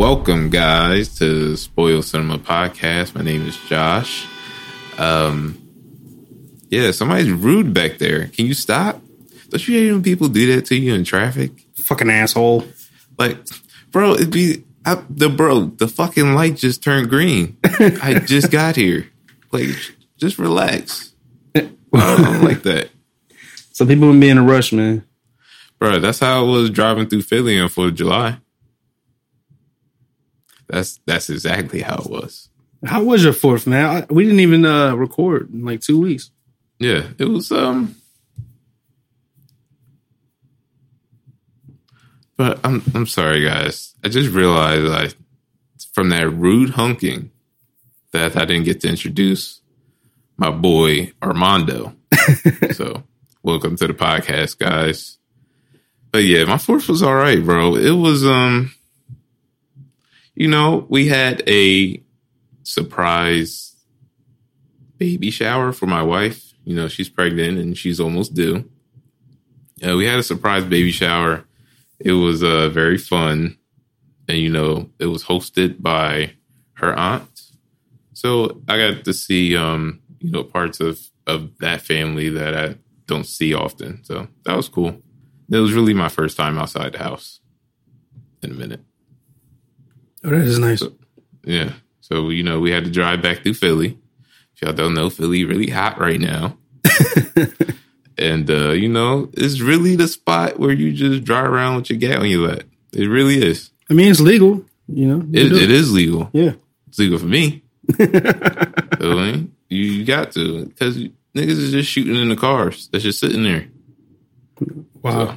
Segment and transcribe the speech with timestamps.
[0.00, 3.14] welcome, guys, to Spoiled Cinema Podcast.
[3.14, 4.26] My name is Josh.
[4.96, 5.60] Um,
[6.70, 8.28] yeah, somebody's rude back there.
[8.28, 9.02] Can you stop?
[9.50, 11.50] Don't you hate when people do that to you in traffic?
[11.74, 12.64] Fucking asshole.
[13.18, 13.36] Like,
[13.90, 15.64] bro, it'd be I, the bro.
[15.66, 17.58] The fucking light just turned green.
[17.64, 19.06] I just got here.
[19.52, 19.68] Like,
[20.16, 21.12] just relax.
[21.54, 22.88] I don't like that,
[23.72, 25.04] Some people would be in a rush, man.
[25.78, 25.98] bro.
[25.98, 28.38] That's how I was driving through Philly on Fourth of July.
[30.70, 32.48] That's that's exactly how it was.
[32.84, 33.84] How was your fourth, man?
[33.84, 36.30] I, we didn't even uh, record in like two weeks.
[36.78, 37.96] Yeah, it was um
[42.40, 43.94] But I'm I'm sorry guys.
[44.02, 45.14] I just realized I
[45.92, 47.28] from that rude hunking
[48.12, 49.60] that I didn't get to introduce
[50.38, 51.94] my boy Armando.
[52.72, 53.02] so
[53.42, 55.18] welcome to the podcast, guys.
[56.12, 57.76] But yeah, my fourth was all right, bro.
[57.76, 58.72] It was um
[60.40, 62.02] you know, we had a
[62.62, 63.76] surprise
[64.96, 66.54] baby shower for my wife.
[66.64, 68.64] You know, she's pregnant and she's almost due.
[69.86, 71.44] Uh, we had a surprise baby shower.
[71.98, 73.58] It was uh, very fun.
[74.28, 76.32] And, you know, it was hosted by
[76.76, 77.42] her aunt.
[78.14, 82.76] So I got to see, um, you know, parts of, of that family that I
[83.04, 84.02] don't see often.
[84.04, 85.02] So that was cool.
[85.50, 87.40] It was really my first time outside the house
[88.42, 88.80] in a minute.
[90.24, 90.82] Oh, that is nice.
[91.44, 91.72] Yeah.
[92.00, 93.98] So, you know, we had to drive back through Philly.
[94.54, 96.56] If y'all don't know, Philly really hot right now.
[98.18, 101.98] and, uh, you know, it's really the spot where you just drive around with your
[101.98, 102.62] gat on your lap.
[102.92, 103.70] It really is.
[103.88, 105.24] I mean, it's legal, you know.
[105.30, 106.28] You It, it is legal.
[106.32, 106.52] Yeah.
[106.88, 107.62] It's legal for me.
[107.96, 110.66] so, I mean, you, you got to.
[110.66, 113.68] Because niggas is just shooting in the cars that's just sitting there.
[115.02, 115.26] Wow.
[115.26, 115.36] So,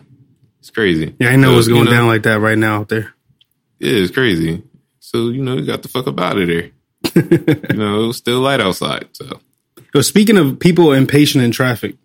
[0.59, 1.15] it's crazy.
[1.19, 3.13] Yeah, I know So, what's you going know, down like that right now out there.
[3.79, 4.63] Yeah, it's crazy.
[5.05, 6.71] So, you know, you got the fuck up out of there.
[7.13, 9.09] you know, it was still light outside.
[9.11, 9.41] So,
[9.93, 11.95] Yo, speaking of people impatient in traffic,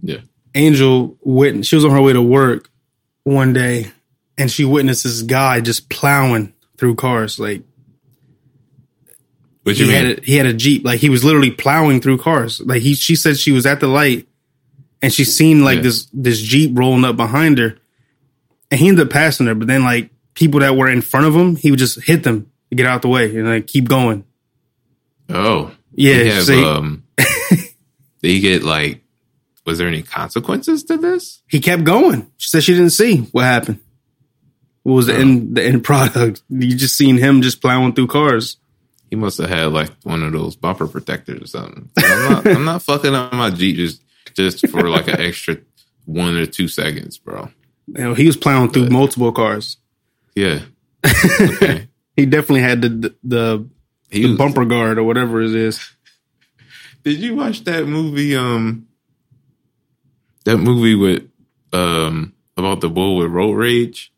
[0.00, 0.20] yeah.
[0.54, 2.70] Angel witnessed, she was on her way to work
[3.24, 3.90] one day
[4.38, 7.38] and she witnessed this guy just plowing through cars.
[7.38, 7.62] Like
[9.64, 10.04] What you he mean?
[10.06, 10.84] had a, he had a Jeep.
[10.86, 12.60] Like he was literally plowing through cars.
[12.60, 14.26] Like he, she said she was at the light
[15.02, 15.82] and she seen like Yeah.
[15.82, 17.76] this, this Jeep rolling up behind her
[18.70, 19.54] and he ended up passing her.
[19.54, 22.50] But then like people that were in front of him, he would just hit them
[22.70, 24.24] to get out the way and like keep going.
[25.28, 26.64] Oh, Yeah, They have, see?
[26.64, 27.04] um,
[28.20, 29.00] they get like.
[29.64, 31.40] Was there any consequences to this?
[31.46, 32.28] He kept going.
[32.36, 33.78] She said she didn't see what happened.
[34.82, 35.20] What was the Oh.
[35.20, 36.42] end the end product?
[36.50, 38.56] You just seen him just plowing through cars.
[39.08, 41.88] He must have had like one of those bumper protectors or something.
[41.96, 44.02] I'm not, I'm not fucking up my Jeep just
[44.34, 45.58] just for like an extra
[46.06, 47.48] one or two seconds, bro.
[47.86, 49.76] You know, he was plowing through multiple cars.
[50.34, 50.60] Yeah,
[51.06, 51.88] okay.
[52.16, 53.68] He definitely had the the, the,
[54.10, 55.94] He the was- bumper guard or whatever it is.
[57.04, 58.36] Did you watch that movie?
[58.36, 58.86] Um,
[60.44, 61.28] that movie with
[61.72, 64.12] um about the bull with road rage.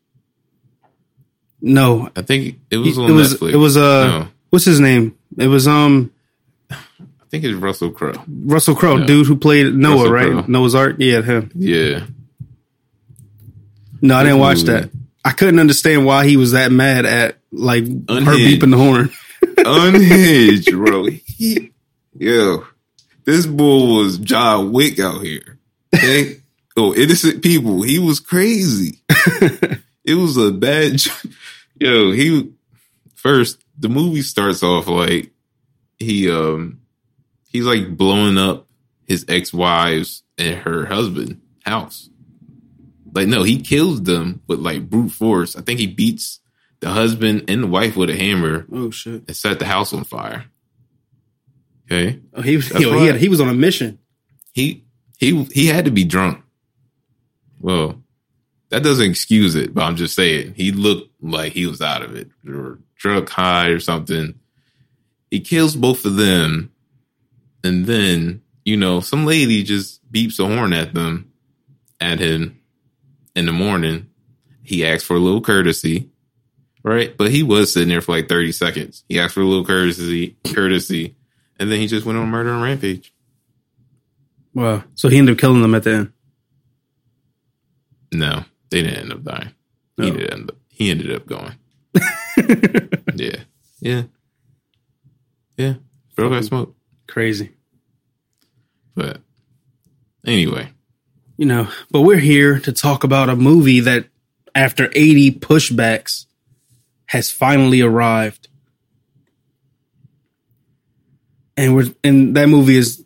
[1.61, 3.53] No, I think it was on it was, Netflix.
[3.53, 5.17] it was uh No, what's his name?
[5.37, 6.11] It was um
[6.69, 6.75] I
[7.29, 8.23] think it's Russell Crowe.
[8.27, 10.31] Russell Crowe, dude who played Noah, Russell right?
[10.31, 10.45] Crowe.
[10.47, 10.95] Noah's Ark.
[10.99, 11.51] Yeah, him.
[11.55, 12.05] Yeah,
[14.01, 14.65] No, I didn't watch Ooh.
[14.65, 14.89] that.
[15.25, 19.09] I couldn't understand why he was that mad at like her beeping the horn.
[19.57, 21.07] unhinged, bro.
[21.07, 21.71] He,
[22.13, 22.65] yo,
[23.25, 25.57] this bull was John Wick out here.
[25.95, 26.41] Okay?
[26.77, 27.81] oh, innocent people.
[27.81, 29.01] He was crazy.
[29.09, 31.01] it was a bad.
[31.79, 32.51] Yo, he
[33.15, 33.57] first.
[33.77, 35.31] The movie starts off like
[35.97, 36.81] he um
[37.49, 38.67] he's like blowing up
[39.07, 42.09] his ex wives and her husband house.
[43.15, 45.55] Like no, he kills them with like brute force.
[45.55, 46.41] I think he beats
[46.81, 49.23] the husband and the wife with a hammer oh shit!
[49.25, 50.45] and set the house on fire.
[51.89, 52.19] Okay.
[52.33, 53.99] Oh, he was yo, he, had, he was on a mission.
[54.51, 54.83] He
[55.17, 56.43] he he had to be drunk.
[57.61, 58.03] Well,
[58.69, 62.15] that doesn't excuse it, but I'm just saying he looked like he was out of
[62.15, 64.37] it or drunk high or something.
[65.31, 66.73] He kills both of them,
[67.63, 71.31] and then you know some lady just beeps a horn at them
[72.01, 72.59] at him
[73.35, 74.07] in the morning.
[74.63, 76.09] He asked for a little courtesy,
[76.83, 77.15] right?
[77.15, 79.03] But he was sitting there for like 30 seconds.
[79.07, 81.15] He asked for a little courtesy, courtesy,
[81.59, 83.13] and then he just went on a murder and rampage.
[84.53, 84.83] Wow.
[84.95, 86.13] So he ended up killing them at the end.
[88.13, 89.51] No, they didn't end up dying.
[89.97, 90.07] He oh.
[90.09, 90.13] No.
[90.15, 90.57] did end up.
[90.69, 91.55] He ended up going.
[93.15, 93.37] Yeah,
[93.79, 94.03] yeah,
[95.55, 95.75] yeah.
[96.15, 96.77] Bro got smoked.
[97.07, 97.51] Crazy.
[98.93, 99.21] But
[100.25, 100.69] anyway,
[101.37, 104.07] You know, but we're here to talk about a movie that
[104.53, 106.25] after 80 pushbacks
[107.07, 108.47] has finally arrived.
[111.57, 113.03] And we're and that movie is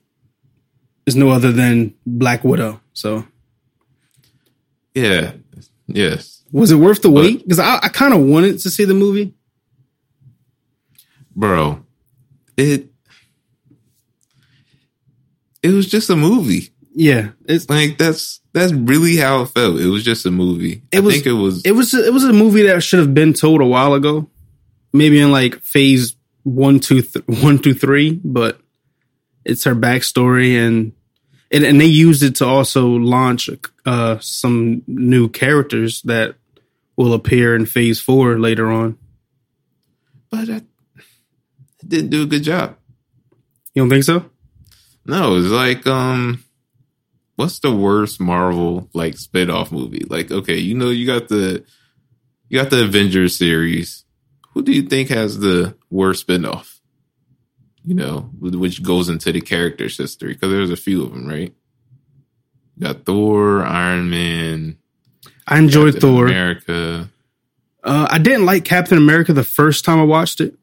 [1.05, 2.81] is no other than Black Widow.
[2.93, 3.25] So
[4.93, 5.33] Yeah.
[5.87, 6.43] Yes.
[6.51, 7.41] was it worth the wait?
[7.43, 9.33] Because I, I kind of wanted to see the movie.
[11.35, 11.83] Bro.
[12.57, 12.91] It
[15.63, 16.69] it was just a movie.
[17.01, 19.79] Yeah, it's Like that's that's really how it felt.
[19.79, 20.81] It was just a movie.
[20.91, 23.13] It I was- think it was it was it was a movie that should have
[23.13, 24.29] been told a while ago,
[24.91, 28.19] maybe in like phase one, two, th- one, two, three.
[28.21, 28.59] But
[29.45, 30.91] it's her backstory, and
[31.51, 33.49] and, and they used it to also launch
[33.85, 36.35] uh, some new characters that
[36.97, 38.97] will appear in phase four later on.
[40.29, 42.75] but I, it didn't do a good job.
[43.73, 44.25] You don't think so?
[45.05, 46.43] No, it's like um
[47.39, 50.05] what's the worst Marvel like spin-off movie?
[50.09, 51.63] Like, okay, you know you got the
[52.49, 54.03] you got the Avengers series.
[54.53, 56.81] Who do you think has the worst spin-off?
[57.85, 61.53] You know, which goes into the character's history because there's a few of them, right?
[62.75, 64.77] You got Thor, Iron Man,
[65.47, 66.27] I enjoyed Captain Thor.
[66.27, 67.09] America.
[67.81, 70.55] Uh, I didn't like Captain America the first time I watched it.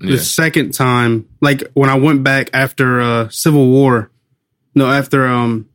[0.00, 0.16] Yeah.
[0.16, 4.10] the second time, like when I went back after uh Civil War,
[4.74, 5.68] no, after um,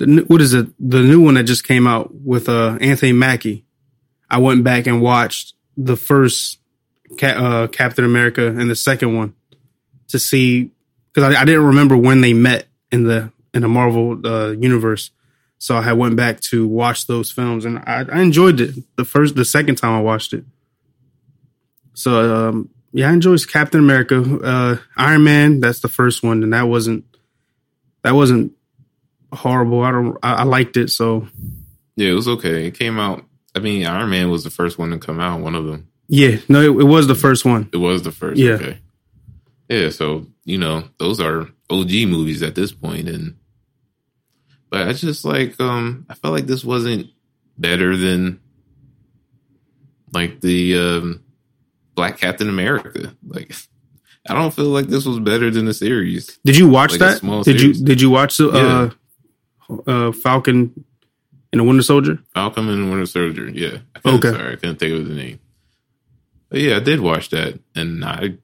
[0.00, 0.66] the what is it?
[0.78, 3.64] The new one that just came out with uh Anthony Mackie.
[4.28, 6.58] I went back and watched the first
[7.22, 9.34] uh, Captain America and the second one
[10.08, 10.70] to see
[11.12, 15.10] because I, I didn't remember when they met in the in the Marvel uh, universe.
[15.58, 19.34] So I went back to watch those films and I, I enjoyed it the first
[19.34, 20.44] the second time I watched it.
[21.94, 25.60] So um, yeah, I enjoyed Captain America, uh, Iron Man.
[25.60, 27.04] That's the first one, and that wasn't
[28.02, 28.52] that wasn't
[29.32, 29.82] horrible.
[29.82, 30.18] I don't.
[30.22, 30.90] I, I liked it.
[30.90, 31.28] So
[31.96, 32.66] Yeah, it was okay.
[32.66, 33.24] It came out.
[33.54, 35.40] I mean, Iron Man was the first one to come out.
[35.40, 35.88] One of them.
[36.08, 37.68] yeah, no, it, it was the first one.
[37.72, 38.38] It was the first.
[38.38, 38.52] Yeah.
[38.52, 38.78] Okay.
[39.68, 39.90] Yeah.
[39.90, 43.36] So you know, those are OG movies at this point, and
[44.70, 47.08] but I just like um I felt like this wasn't
[47.58, 48.40] better than
[50.12, 51.22] like the um
[51.94, 53.14] Black Captain America.
[53.26, 53.52] Like
[54.28, 56.38] I don't feel like this was better than the series.
[56.44, 57.22] Did you watch Like that?
[57.44, 57.80] Did series.
[57.80, 58.90] you Did you watch the uh,
[59.86, 60.84] uh, Falcon
[61.52, 62.18] and the Winter Soldier?
[62.34, 63.48] Falcon and Winter Soldier.
[63.50, 63.78] Yeah.
[63.94, 64.30] I couldn't, Okay.
[64.36, 65.40] Sorry, I couldn't think of the name.
[66.48, 68.34] But yeah, I did watch that, and I,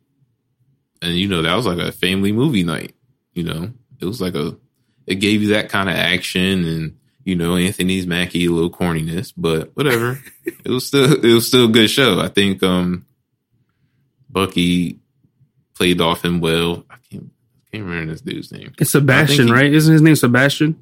[1.03, 2.95] and you know, that was like a family movie night.
[3.33, 4.57] You know, it was like a,
[5.07, 9.33] it gave you that kind of action, and you know, Anthony's Mackie a little corniness,
[9.37, 10.21] but whatever.
[10.45, 12.21] it was still, it was still a good show.
[12.21, 13.07] I think, um,
[14.31, 15.01] Bucky
[15.75, 16.85] played off him well.
[16.91, 17.31] I can't,
[17.73, 18.73] can't remember this dude's name.
[18.79, 19.73] It's Sebastian, he- right?
[19.73, 20.79] Isn't his name Sebastian?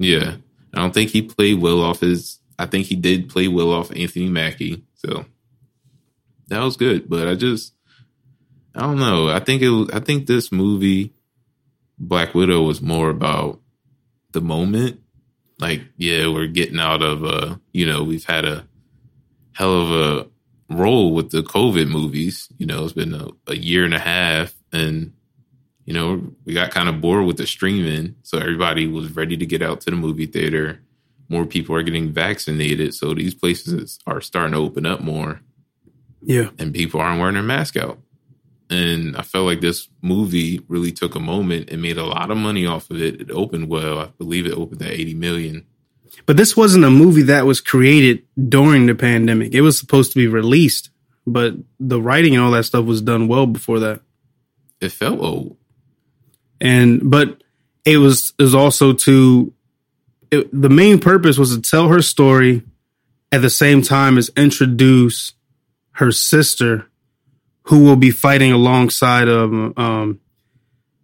[0.00, 0.36] Yeah.
[0.74, 3.90] I don't think he played well off his I think he did play well off
[3.94, 4.82] Anthony Mackie.
[4.94, 5.24] So
[6.48, 7.08] that was good.
[7.08, 7.74] But I just
[8.74, 9.28] I don't know.
[9.28, 11.12] I think it was I think this movie
[11.98, 13.60] Black Widow was more about
[14.32, 15.00] the moment.
[15.58, 18.66] Like, yeah, we're getting out of uh, you know, we've had a
[19.52, 20.26] hell of a
[20.74, 22.48] role with the COVID movies.
[22.56, 25.12] You know, it's been a, a year and a half and
[25.90, 28.14] you know, we got kind of bored with the streaming.
[28.22, 30.80] So everybody was ready to get out to the movie theater.
[31.28, 32.94] More people are getting vaccinated.
[32.94, 35.40] So these places are starting to open up more
[36.22, 36.50] Yeah.
[36.60, 37.98] and people aren't wearing their mask out.
[38.70, 42.36] And I felt like this movie really took a moment and made a lot of
[42.38, 43.20] money off of it.
[43.22, 43.98] It opened well.
[43.98, 45.64] I believe it opened at 80 million.
[46.24, 49.54] But this wasn't a movie that was created during the pandemic.
[49.54, 50.90] It was supposed to be released,
[51.26, 54.02] but the writing and all that stuff was done well before that.
[54.80, 55.56] It felt old.
[56.60, 57.42] And but
[57.84, 59.52] it was is also to
[60.30, 62.62] it, the main purpose was to tell her story
[63.32, 65.32] at the same time as introduce
[65.92, 66.86] her sister
[67.64, 70.20] who will be fighting alongside of um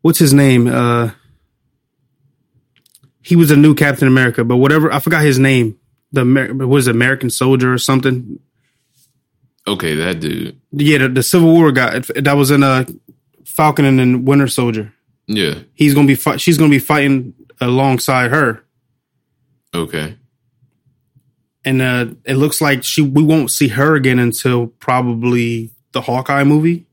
[0.02, 0.66] what's his name?
[0.66, 1.10] Uh
[3.22, 5.78] he was a new captain america but whatever i forgot his name.
[6.12, 8.38] The Amer- was american soldier or something?
[9.66, 10.60] Okay, that dude.
[10.72, 12.84] yeah the, the civil war guy that was in uh
[13.44, 14.92] falcon and then winter soldier
[15.28, 15.54] Yeah.
[15.74, 18.62] he's gonna be fi- she's gonna be fighting alongside her
[19.74, 20.16] Okay.
[21.64, 26.44] and uh it looks like she we won't see her again until probably the hawkeye
[26.44, 26.86] movie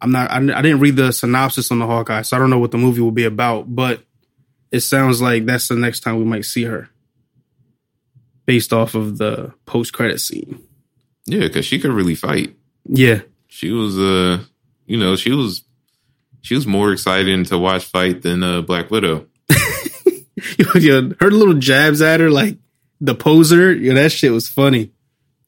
[0.00, 2.58] i'm not I, I didn't read the synopsis on the hawkeye so i don't know
[2.58, 4.02] what the movie will be about but
[4.70, 6.90] it sounds like that's the next time we might see her
[8.44, 10.60] based off of the post-credit scene
[11.26, 12.54] Yeah, because she could really fight.
[12.84, 14.40] yeah She was uh
[14.88, 15.64] you know, she was
[16.46, 19.26] she was more exciting to watch fight than uh Black Widow.
[20.58, 22.58] yeah, her little jabs at her like
[23.00, 24.90] the poser yeah that shit was funny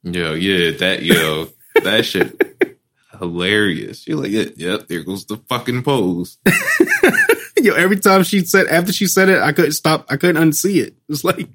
[0.03, 1.49] Yo, yeah, that yo,
[1.83, 2.77] that shit
[3.19, 4.07] hilarious.
[4.07, 6.37] You're like, yep, yep, there goes the fucking pose.
[7.57, 10.05] Yo, every time she said after she said it, I couldn't stop.
[10.09, 10.95] I couldn't unsee it.
[11.09, 11.49] It's like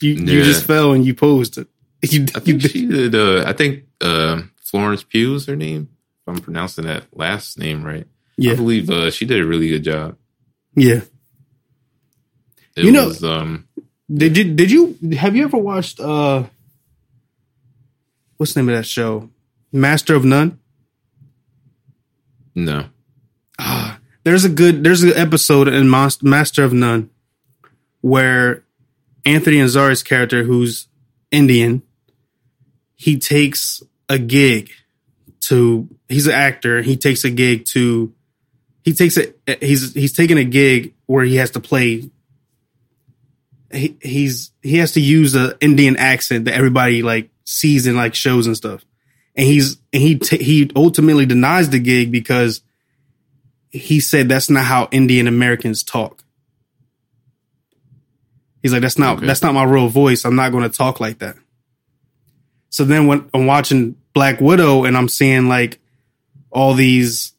[0.00, 1.68] you you just fell and you posed it.
[2.02, 3.14] You, I you think she did.
[3.14, 5.90] Uh, I think uh, Florence Pugh is her name.
[6.22, 8.06] If I'm pronouncing that last name right,
[8.38, 10.16] I believe uh, she did a really good job.
[10.74, 11.00] yeah.
[12.76, 13.66] It You know- was um,
[14.12, 16.44] Did you did you have you ever watched uh
[18.36, 19.30] what's the name of that show?
[19.72, 20.58] Master of None?
[22.54, 22.86] no,
[23.58, 27.10] Ah, there's a good there's an episode in Master of None
[28.00, 28.62] where
[29.24, 30.88] Anthony Azari's character, who's
[31.30, 31.82] Indian,
[32.96, 34.70] he takes a gig
[35.40, 36.82] to he's an actor.
[36.82, 38.12] He takes a gig to
[38.86, 42.08] he takes it he's he's taking a gig where he has to play
[43.72, 48.14] he, he's he has to use a Indian accent that everybody like sees in like
[48.14, 48.84] shows and stuff.
[49.34, 52.62] And he's and he t- he ultimately denies the gig because
[53.70, 56.22] he said that's not how Indian Americans talk.
[58.62, 59.26] He's like, that's not Okay.
[59.26, 60.24] that's not my real voice.
[60.24, 61.36] I'm not going to talk like that.
[62.70, 65.80] So then when I'm watching Black Widow and I'm seeing like
[66.50, 67.32] all these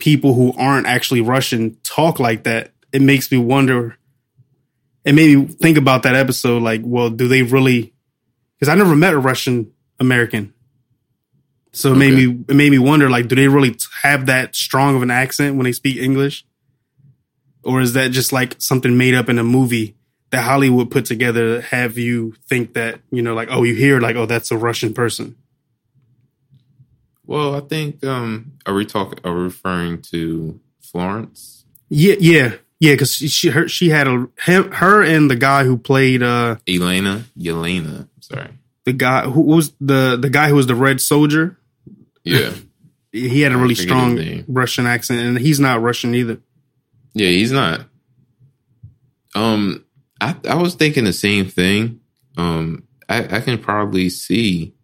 [0.00, 3.96] people who aren't actually Russian talk like that, it makes me wonder.
[5.04, 6.62] It made me think about that episode.
[6.62, 7.94] Like, well, do they really?
[8.58, 10.52] Because I never met a Russian American.
[11.72, 14.96] So it made me it made me wonder like do they really have that strong
[14.96, 16.44] of an accent when they speak English?
[17.62, 19.96] Or is that just like something made up in a movie
[20.30, 24.00] that Hollywood put together to have you think that, you know, like oh you hear
[24.00, 25.36] like oh that's a Russian person.
[27.30, 29.18] Well, I think um, are we talking?
[29.24, 31.64] Are we referring to Florence?
[31.88, 32.54] Yeah, yeah.
[32.80, 36.22] Yeah, cuz she, she her she had a him, her and the guy who played
[36.22, 38.08] uh Elena, Yelena.
[38.20, 38.50] Sorry.
[38.84, 41.56] the guy who was the the guy who was the red soldier.
[42.24, 42.52] Yeah,
[43.12, 44.44] He had a really strong.
[44.48, 46.38] Russian accent and he's not Russian either.
[47.14, 47.82] yeah, he's not.
[49.34, 49.84] Um,
[50.20, 52.00] I I was thinking the same thing.
[52.36, 54.74] Um, I I can probably see,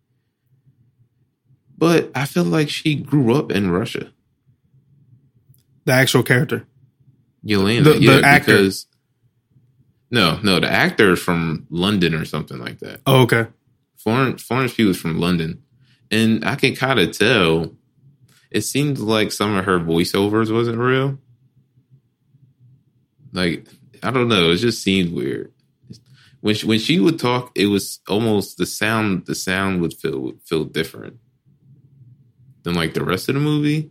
[1.79, 4.11] but I feel like she grew up in Russia.
[5.85, 6.67] The actual character.
[7.47, 8.53] Yelena, The- the yeah, actor.
[8.57, 8.87] because
[10.11, 13.01] no, no, the actor is from London or something like that.
[13.07, 13.47] Oh, okay.
[13.97, 15.63] Florence Florence Pugh is from London,
[16.11, 17.75] and I can kind of tell.
[18.51, 21.19] It seems like some of her voiceovers wasn't real.
[23.33, 23.67] Like
[24.03, 25.53] I don't know, it just seemed weird.
[26.41, 29.27] When she, when she would talk, it was almost the sound.
[29.27, 31.19] The sound would feel would feel different
[32.67, 33.89] than like the rest of the movie.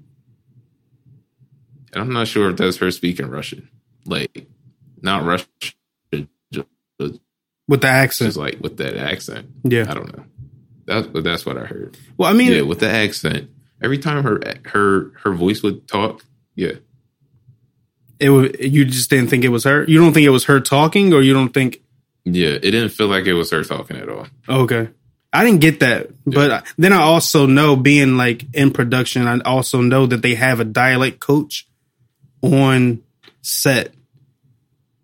[1.94, 3.70] And I'm not sure if that's her speaking Russian,
[4.05, 4.48] like
[5.01, 5.48] not Russian,
[6.51, 6.67] just,
[7.70, 8.27] With the accent.
[8.27, 9.48] just like with that accent.
[9.63, 9.86] Yeah.
[9.89, 10.25] I don't know.
[10.86, 11.98] That's but that's what I heard.
[12.17, 13.50] Well, I mean, yeah, with the accent.
[13.82, 16.24] Every time her her her voice would talk,
[16.55, 16.74] yeah.
[18.20, 19.86] it would, you just didn't think it was her.
[19.86, 21.82] You don't think it was her talking, or you don't think
[22.25, 24.27] Yeah, it didn't feel like it was her talking at all.
[24.50, 24.89] okay.
[25.36, 29.82] I didn't get that, but then I also know being like in production, I also
[29.82, 31.68] know that they have a dialect coach
[32.42, 33.04] on
[33.42, 33.94] set.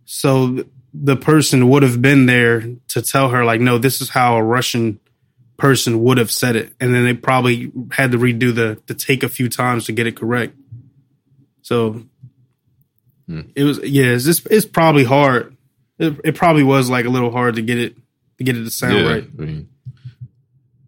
[0.06, 4.38] So the person would have been there to tell her like, no, this is how
[4.38, 5.00] a Russian
[5.58, 9.24] person would have said it, and then they probably had to redo the the take
[9.24, 10.56] a few times to get it correct.
[11.62, 12.04] So
[13.28, 13.42] Hmm.
[13.56, 15.56] it was yeah, it's just it's probably hard.
[16.00, 17.96] It, it probably was like a little hard to get it
[18.40, 19.24] to get it to sound yeah, right.
[19.24, 19.70] I mean,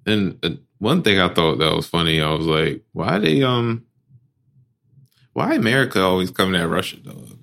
[0.06, 3.86] and uh, one thing I thought that was funny, I was like, why they um,
[5.34, 7.38] why America always coming at Russia dog?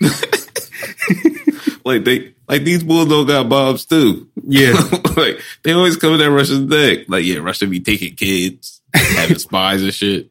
[1.84, 4.28] like they like these bulls don't got bobs too.
[4.42, 4.72] Yeah,
[5.16, 7.08] like they always coming at Russia's neck.
[7.08, 10.30] Like yeah, Russia be taking kids, having spies and shit.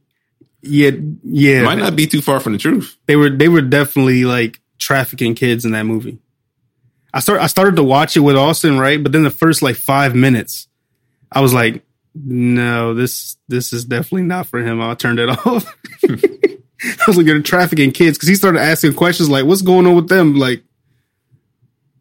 [0.62, 0.91] yeah,
[1.24, 1.63] yeah.
[1.63, 2.97] Might not be too far from the truth.
[3.05, 6.19] they were they were definitely like trafficking kids in that movie.
[7.13, 9.01] I start I started to watch it with Austin, right?
[9.01, 10.67] But then the first like five minutes,
[11.32, 14.82] I was like, no, this this is definitely not for him.
[14.82, 15.65] I turned it off.
[16.03, 19.96] I was looking at trafficking kids because he started asking questions like, "What's going on
[19.96, 20.63] with them?" Like,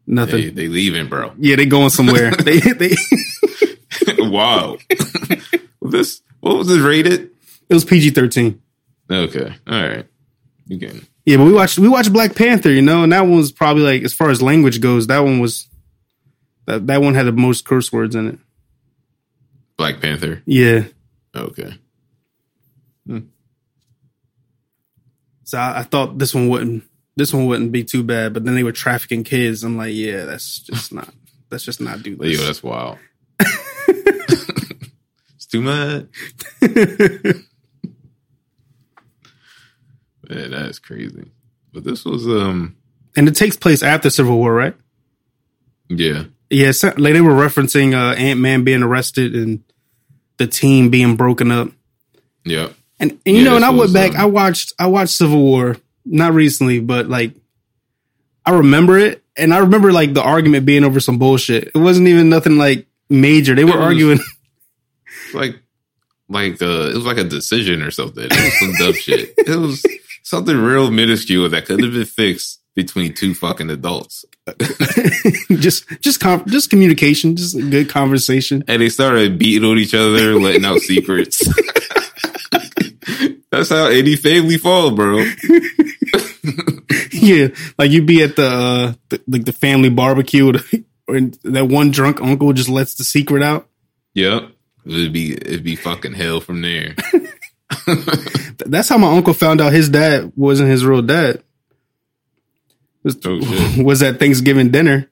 [0.06, 0.42] nothing.
[0.42, 1.32] They, they leaving, bro.
[1.38, 2.30] Yeah, they going somewhere.
[2.44, 2.94] they they
[4.18, 4.76] wow.
[5.82, 7.30] this what was this rated?
[7.68, 8.62] it was PG thirteen.
[9.10, 10.06] Okay, all right.
[10.66, 11.06] You can.
[11.24, 13.82] Yeah, but we watched we watched Black Panther, you know, and that one was probably
[13.82, 15.68] like as far as language goes, that one was
[16.66, 18.38] that that one had the most curse words in it.
[19.76, 20.42] Black Panther.
[20.46, 20.84] Yeah.
[21.34, 21.78] Okay.
[25.44, 26.84] So I, I thought this one wouldn't
[27.16, 29.62] this one wouldn't be too bad, but then they were trafficking kids.
[29.62, 31.14] I'm like, yeah, that's just not
[31.50, 32.98] let's just not do Yo, that's wild.
[33.88, 36.06] it's too much.
[40.28, 41.30] Man, that is crazy.
[41.72, 42.76] But this was um
[43.16, 44.74] and it takes place after Civil War, right?
[45.88, 46.24] yeah.
[46.54, 49.62] Yeah, so, like they were referencing uh, Ant Man being arrested and
[50.36, 51.68] the team being broken up.
[52.44, 52.68] Yeah.
[53.00, 54.12] And, and you Yeah, know, and I went back.
[54.14, 54.72] um, I watched.
[54.78, 57.32] I watched Civil War not recently, but like
[58.46, 61.68] I remember it, and I remember like the argument being over some bullshit.
[61.74, 63.54] It wasn't even nothing like major.
[63.54, 64.18] They were arguing.
[65.32, 65.58] Like
[66.28, 68.24] like uh it was like a decision or something.
[68.24, 69.34] It was some dumb shit.
[69.36, 69.84] It was
[70.22, 74.24] something real minuscule that could have been fixed between two fucking adults.
[75.50, 78.64] just, just, com- just communication, just a good conversation.
[78.68, 81.40] And they started beating on each other, letting out secrets.
[83.50, 85.18] That's how any family fall, bro.
[87.12, 90.52] yeah, like you'd be at the, uh, the like the family barbecue,
[91.06, 93.68] and that one drunk uncle just lets the secret out.
[94.14, 94.50] Yep.
[94.86, 96.96] It'd be it'd be fucking hell from there.
[98.66, 101.42] That's how my uncle found out his dad wasn't his real dad.
[103.04, 105.10] Was, Oh, was at Thanksgiving dinner.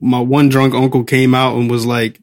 [0.00, 2.20] My one drunk uncle came out and was like,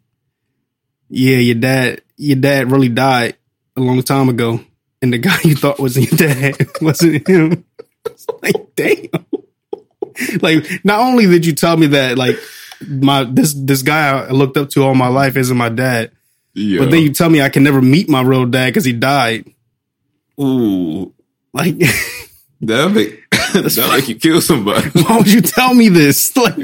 [1.10, 3.36] "Yeah, your dad, your dad really died
[3.76, 4.60] a long time ago,
[5.02, 7.66] and the guy you thought was your dad wasn't him."
[8.06, 9.08] It's like, damn.
[10.42, 12.38] like, not only did you tell me that, like,
[12.88, 16.12] my this this guy I looked up to all my life isn't my dad,
[16.54, 16.80] Yeah.
[16.80, 19.46] but then you tell me I can never meet my real dad because he died.
[20.40, 21.14] Ooh.
[21.54, 21.76] Like,
[22.62, 24.90] That make that make you kill somebody.
[25.02, 26.36] why would you tell me this?
[26.38, 26.56] Like,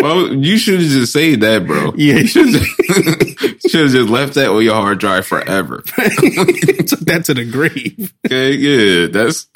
[0.00, 1.92] Well, you should have just said that, bro.
[1.96, 5.82] yeah, You should have just left that on your hard drive forever.
[5.82, 8.12] took that to the grave.
[8.26, 9.46] Okay, yeah, that's.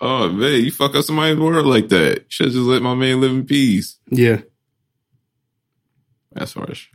[0.00, 2.24] oh man, you fuck up somebody's world like that.
[2.28, 3.98] Should just let my man live in peace.
[4.10, 4.40] Yeah,
[6.32, 6.88] That's harsh.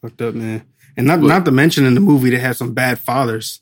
[0.00, 0.62] fucked up, man.
[0.96, 3.60] And not But- not to mention in the movie they have some bad fathers.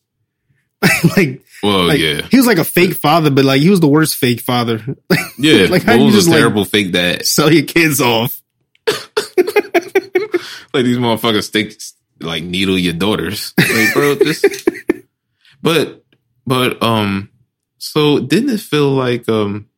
[1.16, 3.88] like, Well, like yeah, he was like a fake father, but like he was the
[3.88, 4.80] worst fake father.
[5.38, 5.66] yeah.
[5.68, 7.26] like, how was just, a like- terrible fake dad?
[7.26, 8.42] Sell your kids off.
[10.74, 11.74] Like these motherfuckers stick
[12.20, 13.54] like needle your daughters.
[13.58, 14.44] Like, bro, this.
[15.62, 16.04] But
[16.46, 17.30] but um,
[17.78, 19.68] so didn't it feel like um,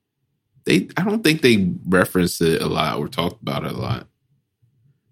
[0.65, 0.89] they?
[0.97, 4.09] I don't think they referenced it a lot or talked about it a lot.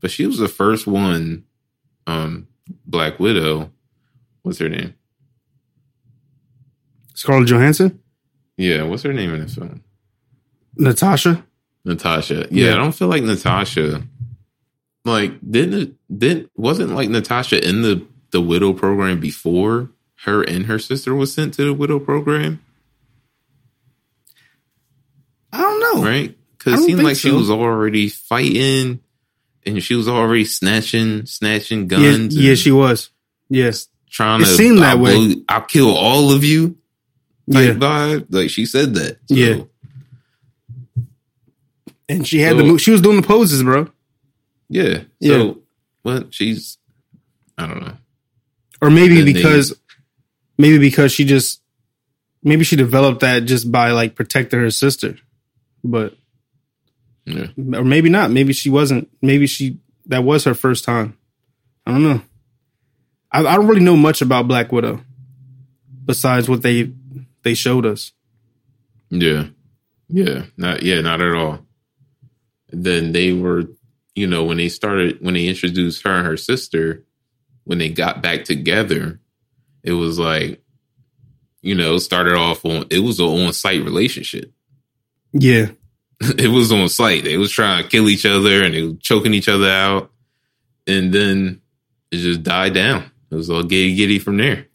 [0.00, 1.44] But she was the first one,
[2.06, 2.48] um,
[2.84, 3.70] Black Widow.
[4.42, 4.94] What's her name?
[7.18, 7.98] Scarlett Johansson,
[8.56, 9.82] Yeah, what's her name in the film?
[10.76, 11.44] Natasha.
[11.84, 12.46] Natasha.
[12.50, 12.74] Yeah, Yeah.
[12.74, 14.02] I don't feel like Natasha.
[15.04, 16.18] Like, didn't it?
[16.18, 19.90] Didn't wasn't like Natasha in the the widow program before
[20.24, 22.60] her and her sister was sent to the widow program,
[25.52, 26.02] I don't know.
[26.04, 26.36] right?
[26.56, 29.00] Because it seemed like she was already fighting,
[29.64, 32.36] and she was already snatching snatching guns.
[32.36, 33.10] yeah, and she was.
[33.48, 34.50] Yes, trying it to.
[34.50, 35.14] seemed that I'll way.
[35.34, 36.76] blow- I'll kill all of you.
[37.52, 37.72] Type yeah.
[37.74, 38.26] vibe.
[38.30, 39.18] Like she said that.
[39.26, 39.62] So, Yeah.
[42.08, 43.90] And she had So- the she was doing the poses, bro.
[44.68, 45.02] Yeah.
[45.20, 45.32] Yeah.
[45.38, 45.58] So,
[46.02, 46.34] what?
[46.34, 46.78] She's.
[47.56, 47.96] I don't know.
[48.80, 49.74] Or maybe because
[50.56, 51.60] maybe because she just
[52.42, 55.16] maybe she developed that just by like protecting her sister.
[55.84, 56.16] But
[57.24, 57.48] Yeah.
[57.74, 58.30] or maybe not.
[58.30, 59.08] Maybe she wasn't.
[59.20, 61.16] Maybe she that was her first time.
[61.86, 62.22] I don't know.
[63.32, 65.02] I, I don't really know much about Black Widow
[66.04, 66.92] besides what they
[67.42, 68.12] they showed us.
[69.10, 69.46] Yeah.
[70.08, 70.44] Yeah.
[70.56, 71.60] Not yeah, not at all.
[72.70, 73.64] Then they were,
[74.14, 77.04] you know, when they started when they introduced her and her sister,
[77.64, 79.20] when they got back together,
[79.82, 80.62] it was like,
[81.62, 84.52] you know, it started off on it was an on site relationship.
[85.32, 85.68] Yeah,
[86.20, 87.24] it was on site.
[87.24, 90.10] They was trying to kill each other and they were choking each other out.
[90.86, 91.60] And then
[92.10, 93.10] it just died down.
[93.30, 94.66] It was all giddy giddy from there.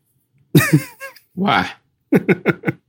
[1.34, 1.72] Why?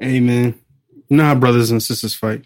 [0.00, 0.54] man,
[1.08, 2.44] you know how brothers and sisters fight.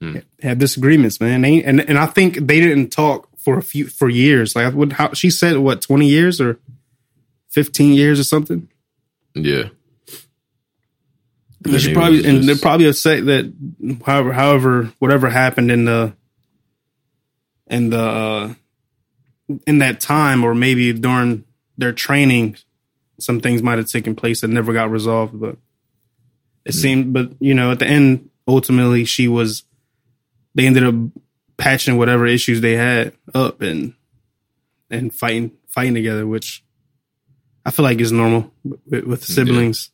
[0.00, 0.18] Hmm.
[0.42, 1.40] Have disagreements, man.
[1.42, 4.54] They, and and I think they didn't talk for a few for years.
[4.54, 4.92] Like what?
[4.92, 5.58] How she said?
[5.58, 6.58] What twenty years or
[7.48, 8.68] fifteen years or something?
[9.34, 9.68] Yeah.
[11.64, 13.52] And she probably was and they're probably upset that
[14.04, 16.14] however however whatever happened in the
[17.66, 18.54] in the uh,
[19.66, 21.44] in that time or maybe during
[21.78, 22.56] their training
[23.18, 25.56] some things might have taken place that never got resolved but
[26.64, 26.80] it Hmm.
[26.80, 29.64] seemed but you know at the end ultimately she was
[30.54, 30.94] they ended up
[31.56, 33.94] patching whatever issues they had up and
[34.90, 36.62] and fighting fighting together which
[37.64, 39.90] I feel like is normal with, with siblings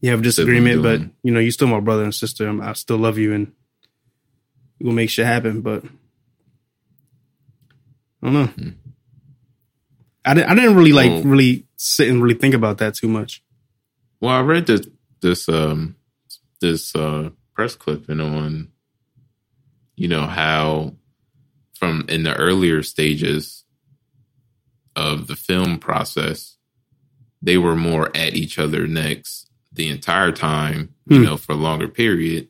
[0.00, 2.46] you have disagreement, but you know, you're still my brother and sister.
[2.46, 3.52] I'm, I still love you, and
[4.78, 5.62] we'll make shit happen.
[5.62, 5.82] But
[8.22, 8.46] I don't know.
[8.46, 8.68] Hmm.
[10.24, 10.50] I didn't.
[10.50, 13.42] I didn't really like Well- really sit and really think about that too much.
[14.20, 14.86] Well, I read this
[15.20, 15.96] this um
[16.60, 18.68] this uh press clipping on
[19.96, 20.94] you know how
[21.74, 23.64] from in the earlier stages
[24.96, 26.56] of the film process
[27.42, 31.24] they were more at each other necks the entire time, you Hmm.
[31.24, 32.48] know, for a longer period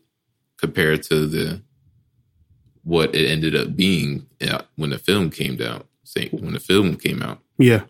[0.58, 1.62] compared to the
[2.84, 5.88] what it ended up being uh, when the film came out.
[6.04, 7.84] Say when the film came out Yeah,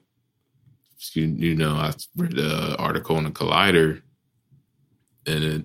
[1.13, 4.03] you, you know, I read an article in the Collider,
[5.27, 5.65] and it,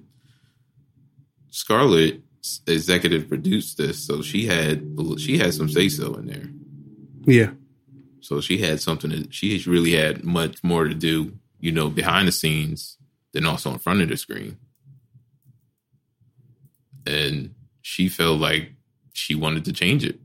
[1.49, 2.21] Scarlett
[2.67, 4.85] executive produced this, so she had
[5.17, 6.49] she had some say so in there.
[7.25, 7.51] yeah,
[8.21, 12.27] So she had something that she really had much more to do, you know, behind
[12.27, 12.97] the scenes
[13.33, 14.57] than also in front of the screen.
[17.05, 18.71] And she felt like
[19.13, 20.19] she wanted to change it.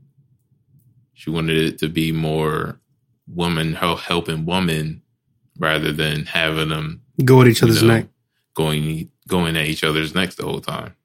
[1.13, 2.79] She wanted it to be more
[3.27, 5.01] woman help helping woman
[5.57, 8.07] rather than having them go at each you other's know, neck.
[8.53, 10.95] going going at each other's necks the whole time.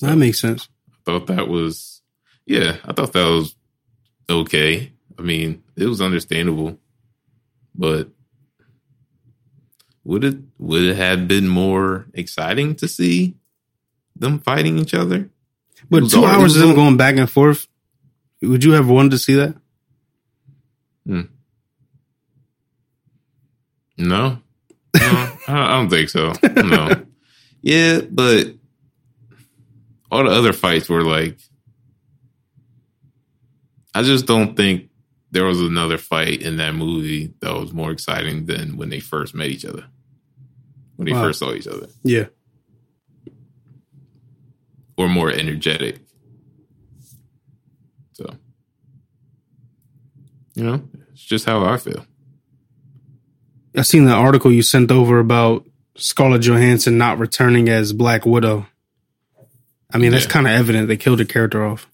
[0.00, 0.68] That makes sense.
[0.92, 2.02] I thought that was
[2.46, 3.54] yeah, I thought that was
[4.28, 4.92] okay.
[5.18, 6.78] I mean, it was understandable.
[7.74, 8.08] But
[10.04, 13.36] would it would it have been more exciting to see
[14.16, 15.30] them fighting each other?
[15.90, 17.66] But two hours of them going back and forth.
[18.42, 19.56] Would you have wanted to see that?
[21.08, 21.22] Hmm.
[23.96, 24.38] No.
[24.94, 26.32] No, I I don't think so.
[26.56, 27.04] No.
[27.60, 28.54] Yeah, but
[30.12, 31.36] all the other fights were like
[33.92, 34.90] I just don't think
[35.32, 39.34] there was another fight in that movie that was more exciting than when they first
[39.34, 39.84] met each other.
[40.94, 41.22] When they Wow.
[41.22, 41.88] first saw each other.
[42.04, 42.26] Yeah.
[44.96, 45.98] Or more energetic.
[48.12, 48.24] So
[50.58, 52.04] you know, it's just how I feel.
[53.76, 55.64] I seen the article you sent over about
[55.96, 58.66] Scarlett Johansson not returning as Black Widow.
[59.92, 60.30] I mean, that's Yeah.
[60.30, 60.88] kind of evident.
[60.88, 61.86] They killed her character off.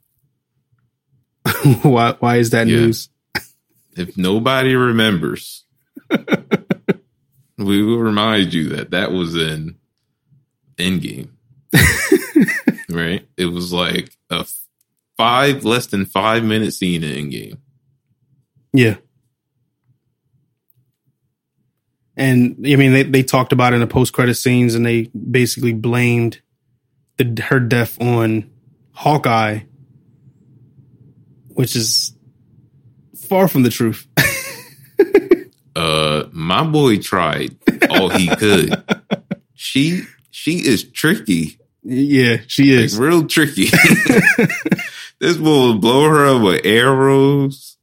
[1.82, 2.12] why?
[2.20, 2.76] Why is that Yeah.
[2.76, 3.10] news?
[3.96, 5.64] if nobody remembers,
[7.58, 9.76] we will remind you that that was in
[10.78, 11.28] Endgame,
[12.88, 13.26] right?
[13.36, 14.46] It was like a
[15.16, 17.58] five, less than five minute scene in Endgame.
[18.74, 18.96] Yeah.
[22.16, 25.02] And I mean, they, they talked about it in the post credit scenes, and they
[25.08, 26.40] basically blamed
[27.16, 28.50] the her death on
[28.92, 29.60] Hawkeye,
[31.48, 32.14] which is
[33.28, 34.06] far from the truth.
[35.76, 37.56] Uh, my boy tried
[37.90, 38.80] all he could.
[39.54, 42.96] She she is tricky, yeah, she like is.
[42.96, 43.64] real tricky.
[45.18, 47.73] this boy was blowing her up with arrows.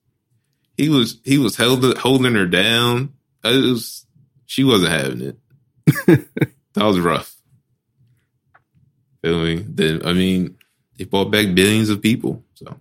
[0.82, 3.14] He was he was held holding her down.
[3.44, 4.04] It was
[4.48, 5.38] she wasn't having it.
[6.74, 7.36] that was rough.
[9.22, 9.64] Feel me?
[9.68, 10.58] Then I mean,
[10.98, 12.80] they brought back billions of people, so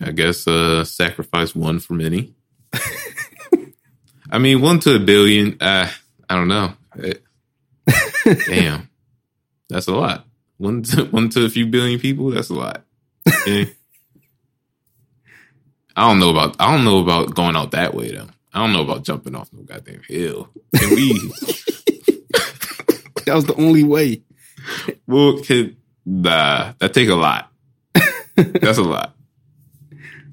[0.00, 2.34] I guess uh sacrifice one for many.
[4.32, 5.56] I mean, one to a billion.
[5.60, 5.88] Uh,
[6.28, 6.72] I don't know.
[6.96, 7.22] It-
[8.48, 8.90] damn,
[9.68, 10.26] that's a lot.
[10.56, 12.30] One to, one to a few billion people.
[12.32, 12.84] That's a lot.
[13.46, 13.66] Yeah.
[15.98, 16.56] I don't know about.
[16.60, 18.28] I don't know about going out that way though.
[18.52, 20.48] I don't know about jumping off no goddamn hill.
[20.74, 21.32] Can we?
[23.26, 24.22] That was the only way.
[25.06, 26.72] well, can nah.
[26.78, 27.52] That take a lot.
[28.36, 29.14] That's a lot.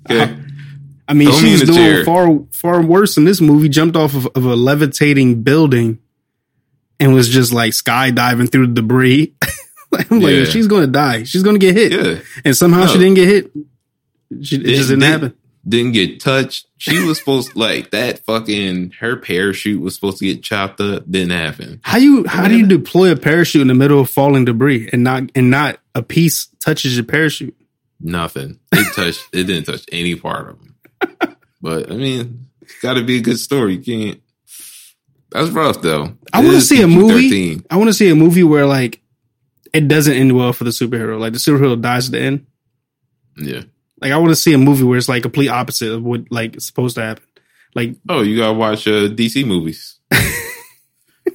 [0.09, 0.37] Okay.
[1.09, 2.05] I mean, Throw she's the doing chair.
[2.05, 3.67] far far worse in this movie.
[3.67, 5.99] Jumped off of, of a levitating building
[6.99, 9.35] and was just like skydiving through the debris.
[9.93, 10.43] I'm like, Yeah.
[10.45, 11.23] she's going to die.
[11.23, 12.21] She's going to get hit, Yeah.
[12.45, 13.51] and somehow she didn't get hit.
[14.41, 15.37] She, it Didn't- just didn't didn't- happen.
[15.67, 16.67] Didn't get touched.
[16.77, 18.19] She was supposed like that.
[18.19, 21.09] Fucking her parachute was supposed to get chopped up.
[21.09, 21.79] Didn't happen.
[21.83, 25.03] How you how do you deploy a parachute in the middle of falling debris and
[25.03, 27.55] not and not a piece touches your parachute?
[27.99, 28.59] Nothing.
[28.71, 29.25] It touched.
[29.33, 30.75] it didn't touch any part of them.
[31.61, 33.77] But I mean, it's got to be a good story.
[33.77, 34.21] You can't.
[35.31, 36.15] That's rough though.
[36.31, 37.29] I want to see a movie.
[37.29, 37.65] PG-13.
[37.71, 39.01] I want to see a movie where like
[39.73, 41.19] it doesn't end well for the superhero.
[41.19, 42.45] Like the superhero dies at the end.
[43.35, 43.63] Yeah.
[44.01, 46.57] Like I want to see a movie where it's like complete opposite of what like
[46.57, 47.23] is supposed to happen.
[47.73, 49.99] Like Oh, you gotta watch uh, DC movies.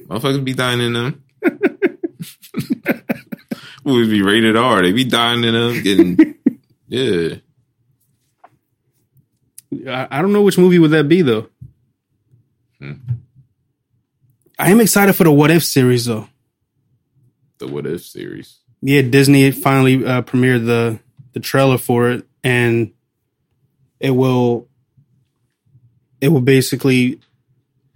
[0.07, 1.23] Motherfuckers be dying in them.
[3.83, 4.83] Would be rated R.
[4.83, 5.81] They be dying in them.
[5.81, 6.35] Getting
[6.87, 7.35] yeah.
[9.87, 11.47] I, I don't know which movie would that be though.
[14.59, 16.27] I am excited for the What If series though.
[17.57, 18.59] The What If series.
[18.81, 20.99] Yeah, Disney finally uh, premiered the
[21.33, 22.91] the trailer for it, and
[23.99, 24.67] it will
[26.19, 27.19] it will basically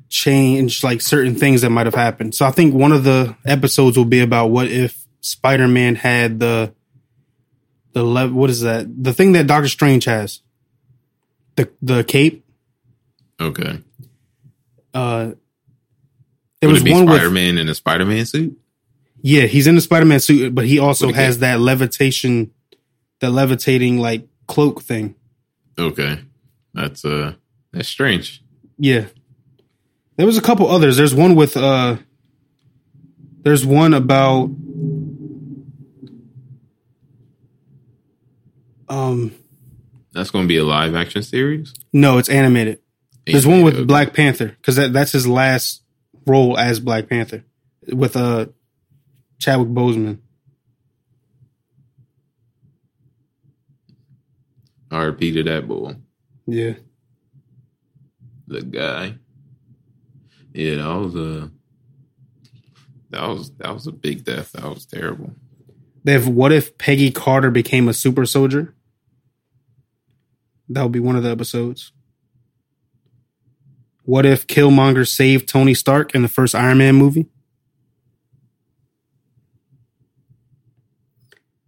[0.09, 2.33] change like certain things that might have happened.
[2.33, 6.39] So I think one of the episodes will be about what if Spider Man had
[6.39, 6.73] the
[7.93, 10.41] the le- what is that the thing that Doctor Strange has
[11.55, 12.45] the the cape.
[13.39, 13.79] Okay.
[14.93, 15.31] Uh,
[16.61, 18.57] it Would was it be one Spider with Man in a Spider Man suit?
[19.21, 22.51] yeah he's in the Spider Man suit, but he also has that levitation,
[23.19, 25.15] that levitating like cloak thing.
[25.77, 26.19] Okay.
[26.73, 27.33] That's uh
[27.71, 28.41] that's strange.
[28.77, 29.05] Yeah.
[30.17, 30.97] There was a couple others.
[30.97, 31.97] There's one with uh
[33.43, 34.49] there's one about
[38.89, 39.33] um
[40.13, 41.73] That's gonna be a live action series?
[41.93, 42.79] no, it's animated.
[43.25, 43.83] There's one with Okay.
[43.85, 45.81] Black Panther cuz that that's his last
[46.27, 47.43] role as Black Panther
[47.91, 48.47] with uh
[49.39, 50.19] Chadwick Boseman.
[54.95, 55.95] RP to that boy.
[56.47, 56.73] Yeah.
[58.47, 59.15] The guy.
[60.53, 61.51] Yeah, that was a
[63.09, 64.53] that was that was a big death.
[64.53, 65.33] That was terrible.
[66.05, 68.75] Have what if Peggy Carter became a super soldier?
[70.69, 71.91] That would be one of the episodes.
[74.03, 77.27] What if Killmonger saved Tony Stark in the first Iron Man movie?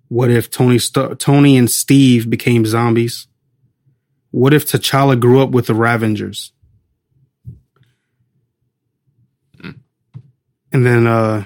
[0.10, 3.28] What if Tony Star- Tony and Steve became zombies?
[4.32, 6.52] What if T'Challa grew up with the Ravagers?
[10.72, 11.46] And then uh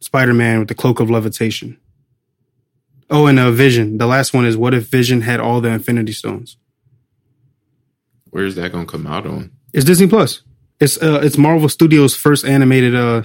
[0.00, 1.78] Spider-Man with the cloak of levitation.
[3.10, 3.98] Oh, and uh, Vision.
[3.98, 6.56] The last one is what if Vision had all the Infinity Stones?
[8.30, 9.50] Where's that gonna come out on?
[9.72, 10.42] It's Disney Plus.
[10.80, 13.22] It's uh, it's Marvel Studios' first animated uh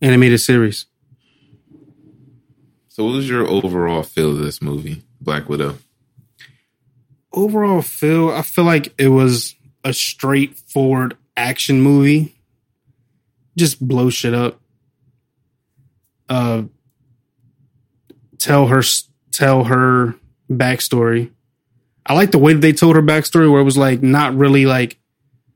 [0.00, 0.86] animated series.
[2.94, 5.78] So what was your overall feel of this movie, Black Widow?
[7.32, 12.36] Overall, feel I feel like it was a straightforward action movie.
[13.56, 14.60] Just blow shit up.
[16.28, 16.62] Uh,
[18.38, 18.82] tell her
[19.32, 20.14] tell her
[20.48, 21.32] backstory.
[22.06, 24.66] I like the way that they told her backstory, where it was like not really
[24.66, 24.98] like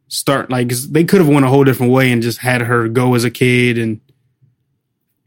[0.09, 3.15] start like they could have went a whole different way and just had her go
[3.15, 4.01] as a kid and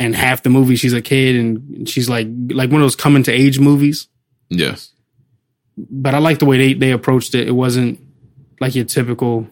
[0.01, 2.27] and half the movie she's a kid and she's like
[2.59, 4.07] like one of those coming to age movies
[4.49, 4.91] Yes.
[5.77, 7.47] but I like the way they, they approached it.
[7.47, 7.99] It wasn't
[8.59, 9.47] like your typical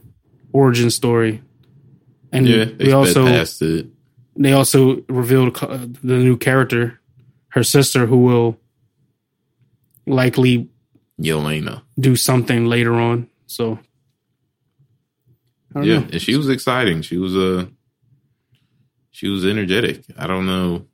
[0.51, 1.41] origin story.
[2.33, 3.23] And Yeah, they also
[4.35, 5.55] they also revealed
[6.03, 6.99] the new character,
[7.55, 8.57] her sister, who will
[10.05, 10.69] likely
[11.21, 11.81] Yelena.
[11.99, 13.27] do something later on.
[13.47, 13.79] So
[15.75, 16.07] Yeah, know.
[16.11, 17.01] and she was exciting.
[17.03, 17.65] She was uh
[19.11, 20.03] she was energetic.
[20.17, 20.85] I don't know.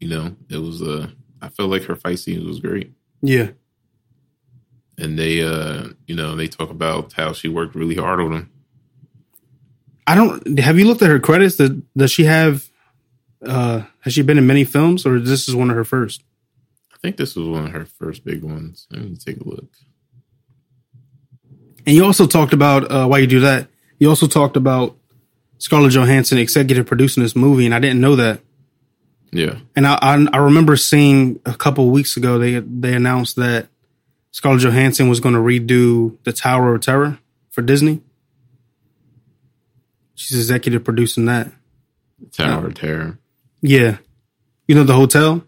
[0.00, 1.08] You know, it was uh
[1.42, 2.92] I felt like her fight scenes was great.
[3.22, 3.50] Yeah,
[4.96, 8.50] And they uh you know, they talk about how she worked really hard on them.
[10.06, 10.58] I don't.
[10.58, 11.56] Have you looked at her credits?
[11.56, 12.68] Does, does she have?
[13.44, 16.22] uh Has she been in many films, or this is one of her first?
[16.94, 18.86] I think this was one of her first big ones.
[18.90, 19.68] Let me take a look.
[21.86, 23.68] And you also talked about uh, why you do that.
[23.98, 24.96] You also talked about
[25.58, 28.40] Scarlett Johansson executive producing this movie, and I didn't know that.
[29.32, 29.58] Yeah.
[29.76, 33.68] And I I, I remember seeing a couple weeks ago they they announced that
[34.30, 37.18] Scarlett Johansson was going to redo the Tower of Terror
[37.50, 38.00] for Disney.
[40.14, 41.50] She's executive producing that.
[42.32, 43.18] Tower of Terror.
[43.60, 43.98] Yeah,
[44.66, 45.44] you know the hotel.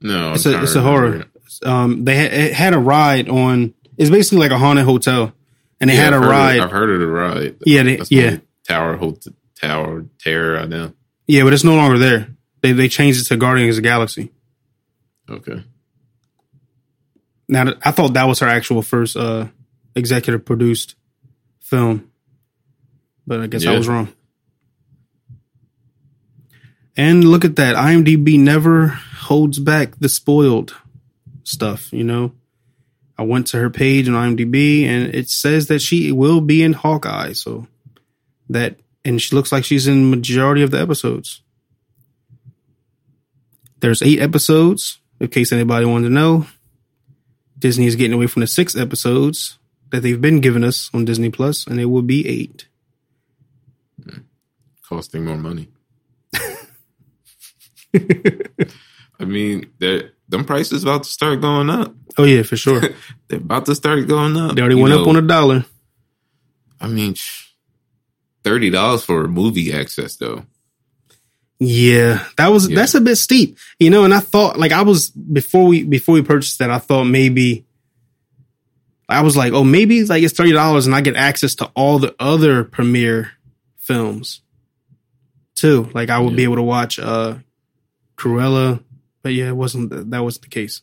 [0.00, 1.16] No, I'm It's a it's a horror.
[1.16, 1.28] it.
[1.66, 3.74] Um, they it had a ride on.
[3.96, 5.32] It's basically like a haunted hotel,
[5.80, 6.60] and they Yeah, had a I've of- ride.
[6.60, 7.56] I've heard of the ride.
[7.66, 8.38] Yeah, they- yeah.
[8.68, 8.98] Tower
[9.60, 10.92] Tower Terror I know.
[11.26, 12.28] Yeah, but it's no longer there.
[12.62, 14.30] They they changed it to Guardians of the Galaxy.
[15.28, 15.62] Okay.
[17.48, 19.48] Now I thought that was her actual first uh
[19.94, 20.96] executive produced
[21.60, 22.10] film,
[23.26, 24.08] but I guess I was wrong.
[26.96, 30.76] And look at that, IMDb never holds back the spoiled
[31.42, 31.92] stuff.
[31.92, 32.32] You know,
[33.16, 36.72] I went to her page on IMDb and it says that she will be in
[36.72, 37.32] Hawkeye.
[37.32, 37.66] So
[38.50, 41.42] that and she looks like she's in majority of the episodes.
[43.80, 46.46] There's eight episodes, in case anybody wanted to know.
[47.58, 49.58] Disney is getting away from the six episodes
[49.90, 52.66] that they've been giving us on Disney Plus, and it will be eight.
[54.02, 54.20] Hmm.
[54.88, 55.68] Costing more money.
[57.94, 61.94] I mean, they're them prices about to start going up.
[62.16, 62.80] Oh yeah, for sure.
[63.28, 64.54] They're about to start going up.
[64.56, 65.64] They already You went up on a dollar.
[66.80, 67.14] I mean,
[68.42, 70.44] thirty dollars for movie access though.
[71.60, 72.76] Yeah, that was Yeah.
[72.76, 74.04] that's a bit steep, you know.
[74.04, 77.64] And I thought like I was before we before we purchased that, I thought maybe
[79.08, 81.98] I was like, oh, maybe like it's thirty dollars and I get access to all
[81.98, 83.32] the other premiere
[83.78, 84.40] films
[85.54, 85.90] too.
[85.94, 87.36] Like I would be able to watch uh
[88.16, 88.82] Cruella,
[89.24, 90.82] but yeah, it wasn't that wasn't the case.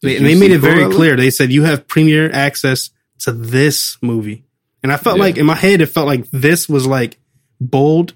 [0.00, 0.94] They, and they made it very Cruella?
[0.94, 1.16] clear.
[1.16, 2.88] They said you have premiere access
[3.20, 4.44] to this movie,
[4.82, 5.22] and I felt Yeah.
[5.24, 7.18] like in my head it felt like this was like
[7.60, 8.14] bold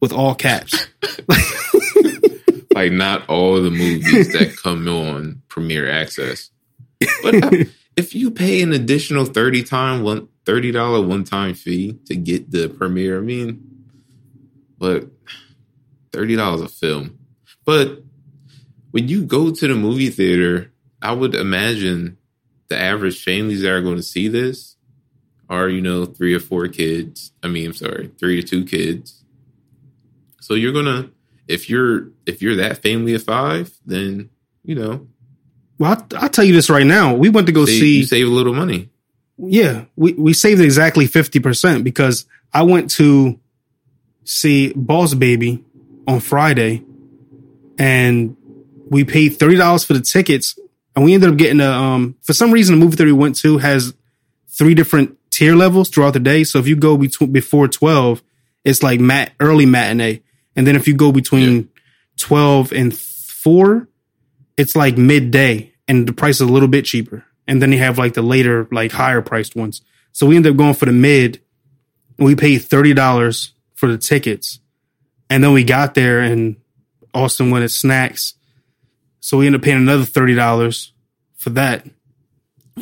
[0.00, 0.86] with all caps.
[2.74, 6.50] Like not all the movies that come on Premiere Access.
[7.22, 7.50] But uh,
[7.96, 12.50] if you pay an additional thirty time one thirty dollar one time fee to get
[12.50, 13.64] the premiere, I mean,
[14.78, 15.06] but
[16.12, 17.18] thirty dollars a film.
[17.64, 18.02] But
[18.96, 22.16] when you go to the movie theater, I would imagine
[22.68, 24.76] the average families that are going to see this
[25.50, 27.30] are you know three or four kids.
[27.42, 29.22] I mean, I'm sorry, three to two kids.
[30.40, 31.10] So you're gonna
[31.46, 34.30] if you're if you're that family of five, then
[34.64, 35.06] you know
[35.76, 37.14] Well, I'll, I'll tell you this right now.
[37.14, 37.98] We went to go save, see.
[37.98, 38.88] you save a little money.
[39.36, 43.38] yeah, we, we saved exactly 50% because I went to
[44.24, 45.62] see Boss Baby
[46.08, 46.82] on Friday
[47.78, 48.38] and
[48.88, 50.58] we paid $30 for the tickets
[50.94, 53.36] and we ended up getting a, um, for some reason, the movie theater we went
[53.36, 53.94] to has
[54.48, 56.44] three different tier levels throughout the day.
[56.44, 58.22] So if you go between, before 12,
[58.64, 60.22] it's like mat, early matinee.
[60.54, 61.68] And then if you go between
[62.16, 63.88] 12 and 4,
[64.56, 67.24] it's like midday and the price is a little bit cheaper.
[67.46, 69.82] And then you have like the later, like higher priced ones.
[70.12, 71.40] So we ended up going for the mid
[72.18, 74.60] and we paid $30 for the tickets.
[75.28, 76.56] And then we got there and
[77.12, 78.34] Austin wanted snacks.
[79.26, 80.92] So we ended up paying another $30
[81.34, 81.84] for that.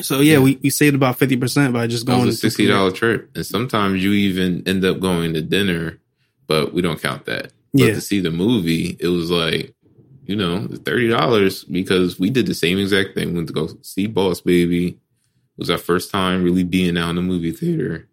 [0.02, 0.38] So yeah, Yeah.
[0.40, 3.46] we, we saved about 50% by just That going was a sixty dollar trip, and
[3.46, 6.00] sometimes you even end up going to dinner,
[6.46, 7.52] but we don't count that.
[7.72, 7.94] But Yeah.
[7.94, 9.72] to see the movie, it was like
[10.26, 13.28] you know thirty dollars because we did the same exact thing.
[13.28, 14.88] We Went to go see Boss Baby.
[14.88, 14.98] It
[15.56, 18.06] was our first time really being out in the movie theater.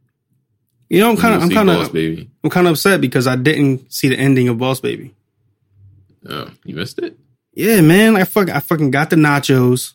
[0.89, 1.93] You know, I'm kind of, I'm kind of.
[2.45, 5.15] I'm kind of upset because I didn't see the ending of Boss Baby.
[6.29, 7.17] Oh, you missed it.
[7.53, 8.15] Yeah, man.
[8.15, 9.93] I fuck, I fucking got the nachos,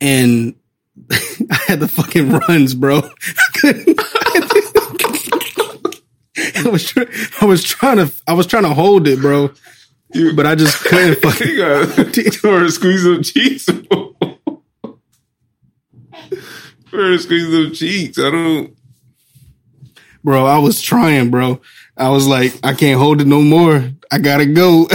[0.00, 0.54] and
[1.10, 2.98] I had the fucking runs, bro.
[6.64, 7.04] I was, try,
[7.40, 9.50] I was trying to, I was trying to hold it, bro,
[10.34, 11.48] but I just couldn't fucking.
[11.48, 13.68] you got squeeze them cheeks.
[16.92, 18.18] or squeeze them cheeks.
[18.18, 18.76] I don't.
[20.24, 21.60] Bro, I was trying, bro.
[21.96, 23.90] I was like, I can't hold it no more.
[24.10, 24.88] I gotta go.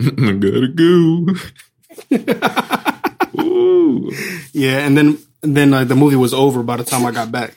[0.18, 1.26] I gotta go.
[3.42, 4.10] Ooh.
[4.52, 7.30] yeah, and then, and then uh, the movie was over by the time I got
[7.30, 7.54] back.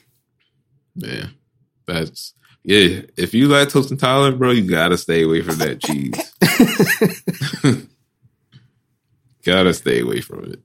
[0.96, 1.28] Yeah,
[1.86, 3.02] that's yeah.
[3.16, 6.14] If you like toast and Tyler, bro, you gotta stay away from that cheese.
[9.46, 10.60] gotta stay away from it.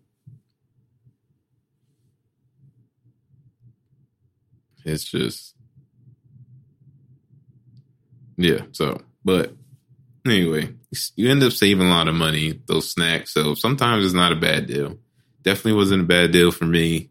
[4.85, 5.55] It's just
[8.37, 8.63] yeah.
[8.73, 9.53] So, but
[10.25, 10.71] anyway,
[11.17, 13.33] you end up saving a lot of money those snacks.
[13.33, 14.99] So sometimes it's not a bad deal.
[15.43, 17.11] Definitely wasn't a bad deal for me.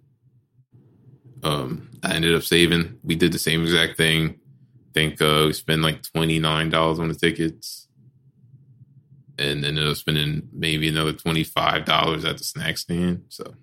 [1.44, 3.00] Um, I ended up saving.
[3.04, 4.40] We did the same exact thing.
[4.90, 7.88] I think uh, we spent like twenty nine dollars on the tickets,
[9.38, 13.26] and ended up spending maybe another twenty five dollars at the snack stand.
[13.30, 13.54] So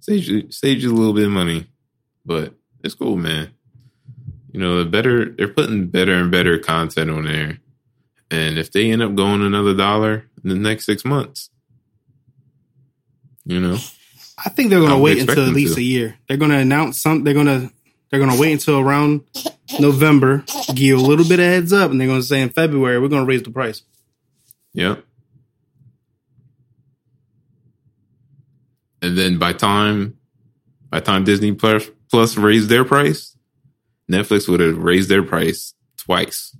[0.00, 1.66] saved you saved you a little bit of money,
[2.24, 3.50] but it's cool, man.
[4.52, 7.58] You know, the better they're putting better and better content on there,
[8.34, 11.50] and if they end up going another dollar in the next six months,
[13.44, 13.78] you know,
[14.44, 15.80] I think they're gonna wait until at least to.
[15.80, 16.18] a year.
[16.26, 17.22] They're gonna announce some.
[17.22, 17.70] They're gonna
[18.10, 19.22] they're gonna wait until around
[19.78, 22.98] November, give you a little bit of heads up, and they're gonna say in February
[22.98, 23.82] we're gonna raise the price.
[24.72, 25.04] Yep.
[29.00, 30.18] And then by time
[30.90, 33.36] by time Disney Plus Plus raised their price,
[34.10, 36.56] Netflix would have raised their price twice.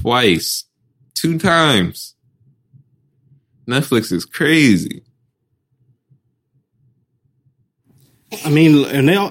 [0.00, 0.64] Twice.
[1.14, 2.14] Two times.
[3.68, 5.02] Netflix is crazy.
[8.44, 9.30] I mean, and they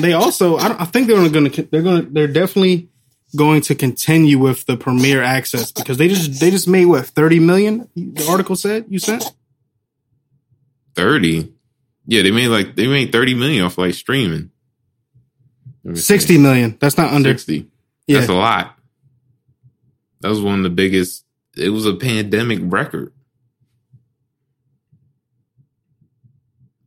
[0.00, 2.88] they also I, don't, I think they're gonna they're gonna they're definitely
[3.34, 7.40] going to continue with the premiere access because they just they just made what thirty
[7.40, 7.88] million.
[7.96, 9.32] The article said you sent
[10.94, 11.52] 30.
[12.06, 14.50] Yeah, they made like they made 30 million off like streaming.
[15.84, 16.02] Let me see.
[16.02, 16.76] sixty million.
[16.80, 17.30] That's not under.
[17.30, 17.68] 60.
[18.06, 18.75] Yeah, That's a lot.
[20.26, 21.24] That was one of the biggest.
[21.56, 23.12] It was a pandemic record.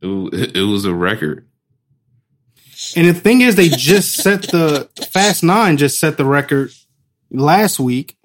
[0.02, 1.48] It, it was a record.
[2.94, 6.70] And the thing is, they just set the Fast Nine just set the record
[7.30, 8.18] last week,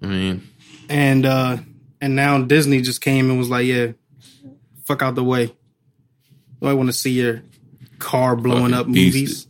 [0.00, 0.48] I mean,
[0.88, 1.56] and uh
[2.00, 3.88] and now Disney just came and was like, "Yeah,
[4.84, 5.52] fuck out the way.
[6.62, 7.42] I want to see your
[7.98, 9.48] car blowing up movies."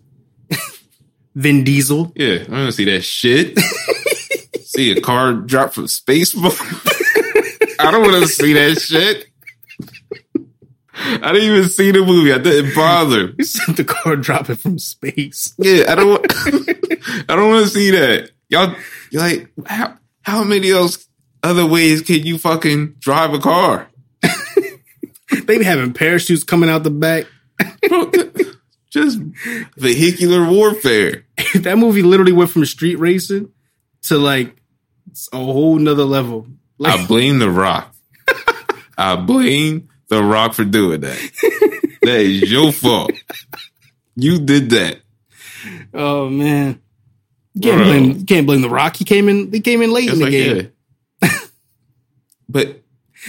[1.35, 2.12] Vin Diesel.
[2.14, 3.59] yeah, I don't see that shit.
[4.64, 6.35] see a car drop from space.
[7.78, 9.26] I don't want to see that shit.
[10.97, 12.32] I didn't even see the movie.
[12.32, 13.32] I didn't bother.
[13.37, 15.53] He sent the car dropping from space.
[15.59, 16.09] Yeah, I don't.
[16.09, 16.32] Want,
[17.28, 18.30] I don't want to see that.
[18.49, 18.74] Y'all,
[19.11, 21.07] you're like, how how many else
[21.43, 23.89] other ways can you fucking drive a car?
[25.47, 27.26] They be having parachutes coming out the back.
[27.89, 28.12] Bro,
[28.91, 29.18] Just
[29.76, 31.23] vehicular warfare.
[31.62, 33.50] that movie literally went from street racing
[34.02, 34.57] to like
[35.32, 36.46] a whole nother level.
[36.78, 37.94] Like, I blame The Rock.
[38.98, 41.18] I blame The Rock for doing that.
[42.05, 43.12] That is your fault.
[44.14, 44.98] You did that.
[45.94, 46.78] oh man,
[47.55, 47.84] you can't Bro.
[47.86, 48.96] blame, can't blame the Rock.
[48.96, 49.50] He came in.
[49.50, 50.72] He came in late in the like, game.
[51.22, 51.28] yeah.
[52.48, 52.82] but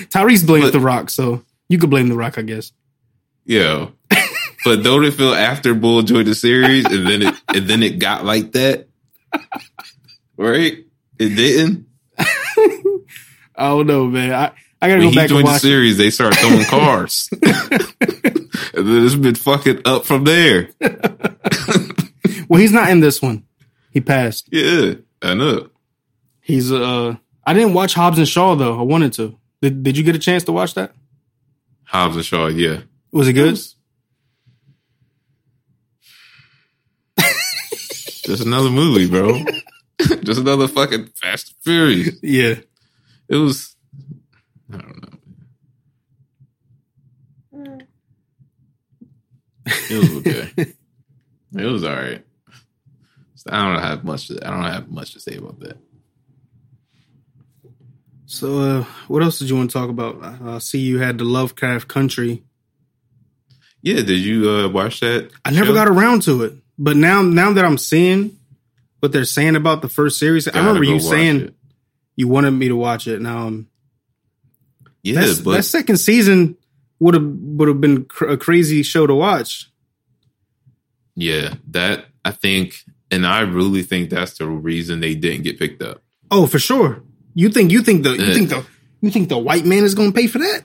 [0.09, 2.73] Tyrese blames But- the Rock, so you could blame the Rock, I guess.
[3.45, 3.93] Yo.
[4.65, 7.99] But don't it feel after Bull joined the series and then it and then it
[7.99, 8.87] got like that?
[10.37, 10.85] Right?
[11.19, 11.85] It didn't.
[12.17, 14.33] I don't know, man.
[14.33, 14.51] I,
[14.81, 15.57] I gotta When go he back joined the watch.
[15.57, 15.61] it.
[15.61, 17.29] series, they started throwing cars.
[17.41, 20.69] and then it's been fucking up from there.
[22.49, 23.43] Well, he's not in this one.
[23.91, 24.49] He passed.
[24.51, 25.69] Yeah, I know.
[26.41, 27.15] He's uh.
[27.47, 28.77] I didn't watch Hobbs and Shaw though.
[28.79, 29.37] I wanted to.
[29.61, 30.91] Did Did you get a chance to watch that?
[31.85, 32.81] Hobbs and Shaw, yeah.
[33.11, 33.57] Was it good?
[38.25, 39.39] Just another movie, bro.
[40.23, 42.17] Just another fucking Fast and Furious.
[42.21, 42.55] Yeah.
[43.29, 43.75] It was
[44.71, 45.09] I don't know.
[49.67, 50.51] It was okay.
[51.55, 52.23] it was all right.
[53.49, 54.27] I don't have much.
[54.27, 55.77] To, I don't have much to say about that.
[58.25, 60.23] So, uh, what else did you want to talk about?
[60.23, 62.43] I I see you had the Lovecraft Country.
[63.81, 65.31] Yeah, did you uh, watch that?
[65.43, 65.73] I never show?
[65.75, 68.37] got around to it, but now now that I'm seeing
[68.99, 71.53] what they're saying about the first series, I Gotta remember you saying it.
[72.15, 73.21] you wanted me to watch it.
[73.21, 73.67] Now, um,
[75.03, 76.57] Yeah, that's, but that second season
[76.99, 79.69] would have would have been cr- a crazy show to watch.
[81.15, 85.81] yeah, that I think, and I really think that's the reason they didn't get picked
[85.81, 86.01] up.
[86.31, 87.03] Oh, for sure.
[87.33, 88.65] You think you think the you think the
[89.01, 90.63] you think the white man is going to pay for that?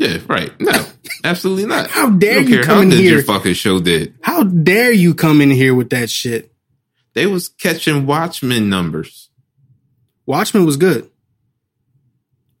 [0.00, 0.58] Yeah, right.
[0.58, 0.86] No,
[1.24, 1.90] absolutely not.
[1.90, 3.16] How dare you come in here?
[3.16, 4.14] your fucking show did.
[4.22, 6.50] How dare you come in here with that shit?
[7.12, 9.28] They was catching Watchmen numbers.
[10.24, 11.10] Watchmen was good.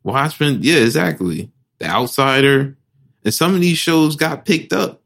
[0.02, 1.50] Watchmen, yeah, exactly.
[1.78, 2.76] The Outsider,
[3.24, 5.00] and some of these shows got picked up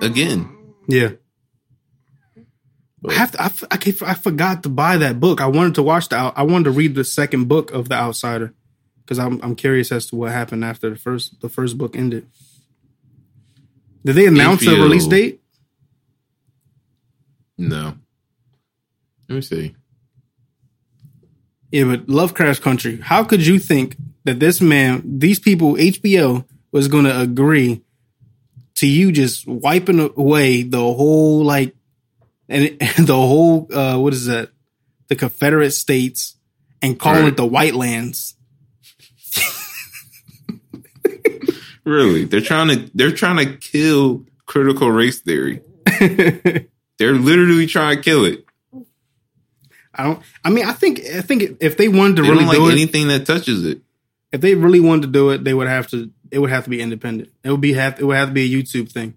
[0.00, 0.48] again.
[0.86, 1.12] Yeah.
[3.02, 5.40] But- I have to, I, I, I forgot to buy that book.
[5.40, 8.54] I wanted to watch the I wanted to read the second book of The Outsider
[9.08, 12.26] because I'm I'm curious as to what happened after the first the first book ended.
[14.04, 15.40] Did they announce a release date?
[17.56, 17.94] No.
[19.30, 19.74] Let me see.
[21.72, 22.98] Yeah, but Lovecraft Country.
[23.00, 27.82] How could you think that this man, these people, HBO, was going to agree
[28.76, 31.74] to you just wiping away the whole like,
[32.48, 34.50] and, and the whole uh what is that?
[35.08, 36.36] The Confederate States
[36.82, 37.32] and calling Right.
[37.32, 38.34] it the White Lands.
[41.88, 45.62] Really, they're trying to they're trying to kill critical race theory.
[46.98, 48.44] They're literally trying to kill it.
[49.94, 50.22] I don't.
[50.44, 52.70] I mean, I think I think if they wanted to They really don't do like
[52.70, 53.80] it, anything that touches it.
[54.32, 56.10] if they really wanted to do it, they would have to.
[56.30, 57.30] It would have to be independent.
[57.44, 57.98] It would be have.
[58.00, 59.14] It would have to be a YouTube thing,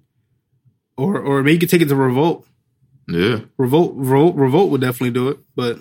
[0.96, 2.48] or or maybe you could take it to Revolt.
[3.08, 5.80] Yeah, Revolt, Revolt, Revolt would definitely do it, but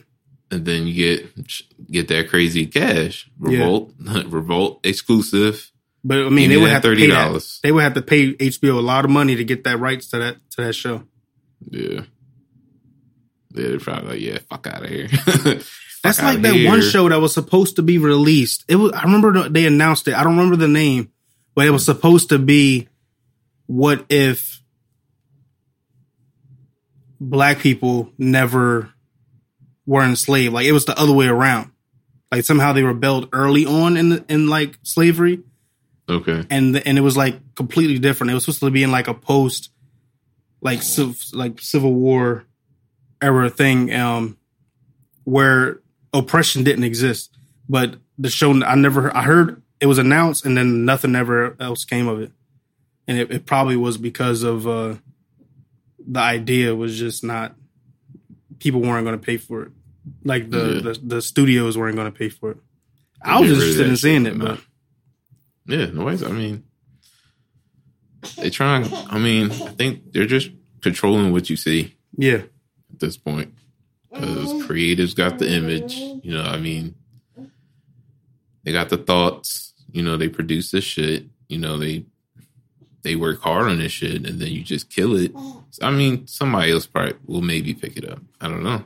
[0.50, 1.52] and then you get
[1.90, 3.30] get that crazy cash.
[3.40, 3.58] Yeah.
[3.60, 3.92] Revolt,
[4.26, 5.69] Revolt exclusive.
[6.02, 7.32] But I mean, me they would have to pay that.
[7.32, 7.60] $30.
[7.60, 10.18] They would have to pay HBO a lot of money to get that rights to
[10.18, 11.04] that to that show.
[11.68, 12.02] Yeah, yeah.
[13.50, 15.08] They're probably like, yeah, fuck out of here.
[16.02, 16.68] That's like that here.
[16.68, 18.64] one show that was supposed to be released.
[18.68, 18.92] It was.
[18.92, 20.14] I remember they announced it.
[20.14, 21.12] I don't remember the name,
[21.54, 21.92] but it was hmm.
[21.92, 22.88] supposed to be.
[23.66, 24.62] What if
[27.20, 28.90] black people never
[29.86, 30.54] were enslaved?
[30.54, 31.70] Like it was the other way around.
[32.32, 35.42] Like somehow they rebelled early on in the, in like slavery,
[36.10, 38.30] Okay, and and it was like completely different.
[38.30, 39.70] It was supposed to be in like a post,
[40.60, 42.44] like civ- like Civil War
[43.22, 44.36] era thing, um,
[45.24, 45.80] where
[46.12, 47.36] oppression didn't exist.
[47.68, 51.84] But the show, I never, I heard it was announced and then nothing ever else
[51.84, 52.32] came of it.
[53.06, 54.96] And it, it probably was because of uh,
[56.06, 57.54] the idea was just not
[58.58, 59.72] people weren't going to pay for it.
[60.24, 60.80] Like the, Yeah.
[60.92, 62.56] the the studios weren't going to pay for it.
[63.22, 64.60] I was interested in seeing it, but
[65.70, 66.22] Yeah, nobody's.
[66.22, 66.64] I mean,
[68.36, 68.92] they trying.
[69.08, 70.50] I mean, I think they're just
[70.80, 72.42] controlling what you see yeah,
[72.92, 73.54] at this point.
[74.12, 74.70] Because mm-hmm.
[74.70, 76.42] creatives got the image, you know.
[76.42, 76.96] I mean,
[78.64, 79.72] they got the thoughts.
[79.92, 81.26] You know, they produce this shit.
[81.48, 82.04] You know, they
[83.02, 85.32] they work hard on this shit, and then you just kill it.
[85.80, 88.20] I mean, somebody else probably will maybe pick it up.
[88.40, 88.84] I don't know.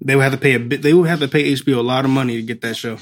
[0.00, 0.82] they would have to pay a bit.
[0.82, 2.98] They would have to pay HBO a lot of money to get that show.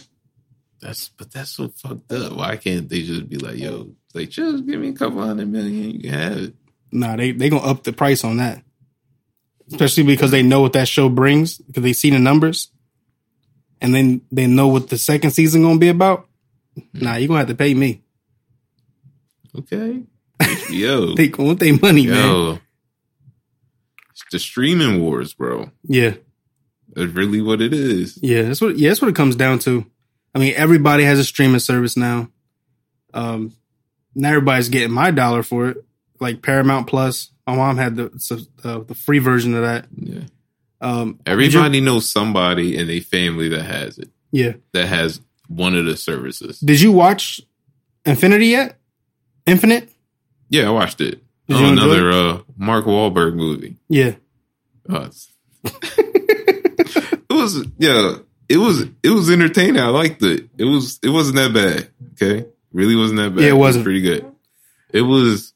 [0.80, 2.32] That's but that's so fucked up.
[2.36, 5.90] Why can't they just be like, yo, like just give me a couple hundred million,
[5.92, 6.54] you can have it.
[6.92, 8.62] Nah, they they gonna up the price on that,
[9.72, 12.70] especially because they know what that show brings because they see the numbers,
[13.80, 16.28] and then they know what the second season gonna be about.
[16.78, 17.04] Mm-hmm.
[17.04, 18.02] Nah, you gonna have to pay me.
[19.56, 20.02] Okay.
[20.70, 21.14] Yo.
[21.16, 22.60] They want their money, man.
[24.12, 25.70] It's the streaming wars, bro.
[25.82, 26.14] Yeah,
[26.94, 28.18] That's really what it is.
[28.22, 28.42] yeah.
[28.42, 28.78] That's what.
[28.78, 29.84] Yeah, that's what it comes down to.
[30.34, 32.28] I mean, everybody has a streaming service now.
[33.14, 33.54] Um,
[34.14, 35.78] not everybody's getting my dollar for it.
[36.20, 38.06] Like Paramount Plus, my mom had the
[38.64, 39.86] uh, the free version of that.
[39.96, 40.20] Yeah.
[40.80, 44.52] Um, Everybody knows somebody in a family that has it, yeah.
[44.72, 46.60] that has one of the services.
[46.60, 47.40] Did you watch
[48.04, 48.78] Infinity yet?
[49.46, 49.88] Infinite?
[50.50, 51.20] Yeah, I watched it.
[51.48, 53.76] Did Oh, you another uh, Mark Wahlberg movie.
[53.88, 54.14] Yeah.
[54.88, 55.08] Oh,
[55.64, 58.16] it was yeah,
[58.49, 59.80] it was it was entertaining.
[59.80, 60.49] I liked it.
[60.57, 61.88] It was it wasn't that bad.
[62.12, 63.44] Okay, really wasn't that bad.
[63.44, 63.80] Yeah, it wasn't.
[63.80, 64.30] was pretty good.
[64.92, 65.53] It was.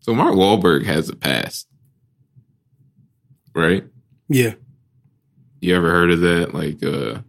[0.00, 1.68] So Mark Wahlberg has a past,
[3.54, 3.84] right?
[4.28, 4.54] Yeah.
[5.60, 6.54] You ever heard of that?
[6.54, 7.20] Like uh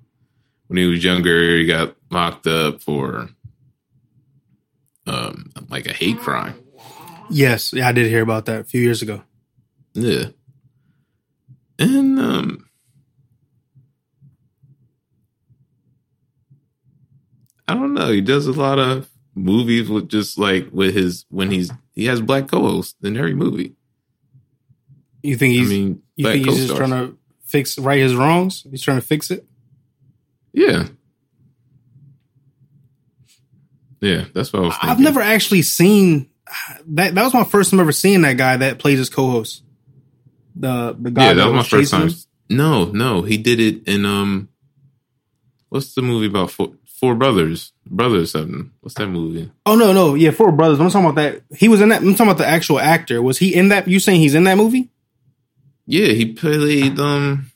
[0.68, 3.30] when he was younger, he got locked up for
[5.08, 6.56] um like a hate crime.
[7.30, 7.74] Yes.
[7.74, 9.22] Yeah, I did hear about that a few years ago.
[9.94, 10.26] Yeah.
[11.78, 12.66] And um
[17.68, 21.52] I don't know, he does a lot of movies with just like with his when
[21.52, 23.76] he's he has black co-hosts in every movie.
[25.22, 26.90] You think he's I mean, you think he's just co-stars.
[26.90, 28.66] trying to fix right his wrongs?
[28.70, 29.46] He's trying to fix it?
[30.54, 30.88] Yeah.
[34.02, 34.90] Yeah, that's what I was thinking.
[34.90, 36.30] I've never actually seen
[36.88, 39.64] that that was my first time ever seeing that guy that plays his co-host.
[40.56, 42.10] The the guy Yeah, that was my first time.
[42.10, 42.16] him.
[42.50, 44.50] No, no, he did it in um,
[45.70, 48.72] what's the movie about four, four brothers, brothers something?
[48.82, 49.52] What's that movie?
[49.66, 50.80] Oh no, no, yeah, Four Brothers.
[50.80, 51.44] I'm talking about that.
[51.56, 52.02] He was in that.
[52.02, 53.22] I'm talking about the actual actor.
[53.22, 53.88] Was he in that?
[53.88, 54.90] You saying he's in that movie?
[55.86, 57.52] Yeah, he played um.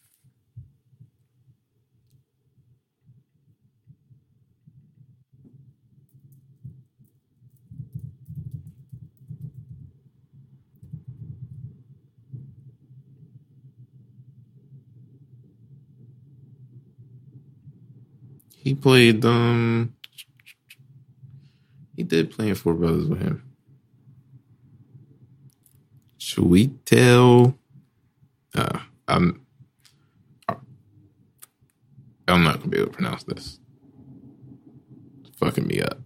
[18.64, 19.94] He played um.
[21.98, 23.44] He did play in Four Brothers with him.
[26.18, 27.58] Should we tell?
[28.56, 29.46] Uh, I'm.
[32.26, 33.60] I'm not gonna be able to pronounce this.
[35.26, 35.98] It's fucking me up.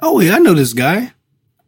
[0.00, 1.12] Oh yeah, I know this guy.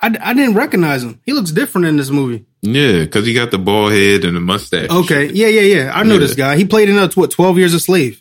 [0.01, 1.21] I, I didn't recognize him.
[1.27, 2.47] He looks different in this movie.
[2.63, 4.91] Yeah, because he got the bald head and the mustache.
[4.91, 5.93] Okay, yeah, yeah, yeah.
[5.95, 6.21] I know Yeah.
[6.21, 6.57] this guy.
[6.57, 8.21] He played in uh, what Twelve Years a Slave,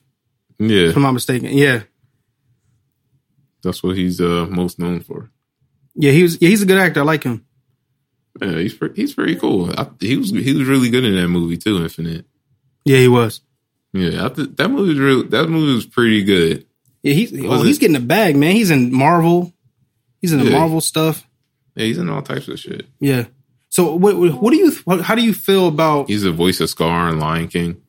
[0.60, 1.50] Yeah, if I'm not mistaken.
[1.58, 1.84] Yeah,
[3.64, 5.32] that's what he's uh most known for.
[5.96, 6.12] yeah.
[6.12, 6.42] He was.
[6.42, 7.02] Yeah, he's a good actor.
[7.02, 7.46] I like him.
[8.42, 9.72] Yeah, he's pre- he's pretty cool.
[9.78, 11.82] I, he was he was really good in that movie too.
[11.82, 12.26] Infinite.
[12.86, 13.42] Yeah, he was.
[13.94, 15.24] Yeah, I th- that movie was real.
[15.24, 16.66] That movie was pretty good.
[17.02, 17.32] Yeah, he's.
[17.32, 18.56] Was Oh, he's getting a bag, man.
[18.56, 19.54] He's in Marvel.
[20.22, 20.58] He's in the Yeah.
[20.60, 21.28] Marvel stuff.
[21.76, 22.86] Yeah, he's in all types of shit.
[23.00, 23.26] Yeah.
[23.78, 24.16] So what?
[24.42, 24.72] What do you?
[24.86, 26.08] What, how do you feel about?
[26.10, 27.80] He's the voice of Scar and Lion King.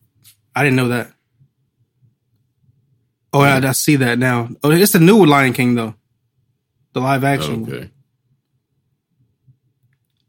[0.54, 1.10] I didn't know that.
[3.32, 4.50] Oh, I, I see that now.
[4.62, 5.94] Oh, it's the new Lion King though,
[6.92, 7.62] the live action.
[7.62, 7.90] Okay.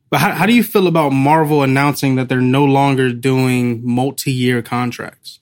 [0.09, 4.61] But how, how do you feel about Marvel announcing that they're no longer doing multi-year
[4.61, 5.41] contracts?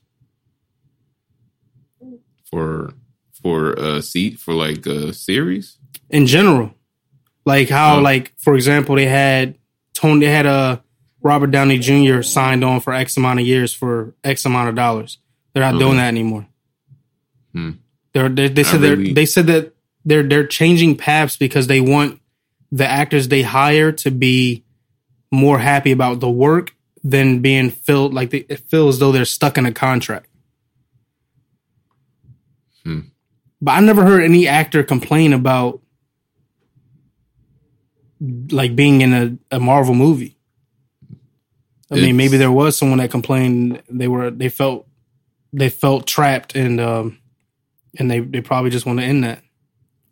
[2.50, 2.96] For
[3.40, 5.78] for a seat for like a series.
[6.10, 6.74] in general.
[7.46, 8.02] Like how, Oh.
[8.02, 9.54] like for example, they had
[9.98, 10.80] Tony, they had uh,
[11.22, 12.22] Robert Downey Jr.
[12.22, 15.18] signed on for X amount of years for X amount of dollars.
[15.54, 15.84] They're not Okay.
[15.84, 16.48] doing that anymore.
[17.54, 17.72] Hmm.
[18.14, 19.74] They're, they they said they're really- they said that
[20.06, 22.20] they're they're changing paths because they want
[22.72, 24.64] the actors they hire to be
[25.32, 26.74] more happy about the work
[27.04, 30.28] than being filled like they it feels as though they're stuck in a contract.
[32.84, 33.00] Hmm.
[33.62, 35.82] But I never heard any actor complain about
[38.20, 40.38] like being in a, a Marvel movie.
[41.90, 44.88] I mean, maybe there was someone that complained they were they felt
[45.54, 47.20] they felt trapped and um
[47.98, 49.42] and they they probably just want to end that.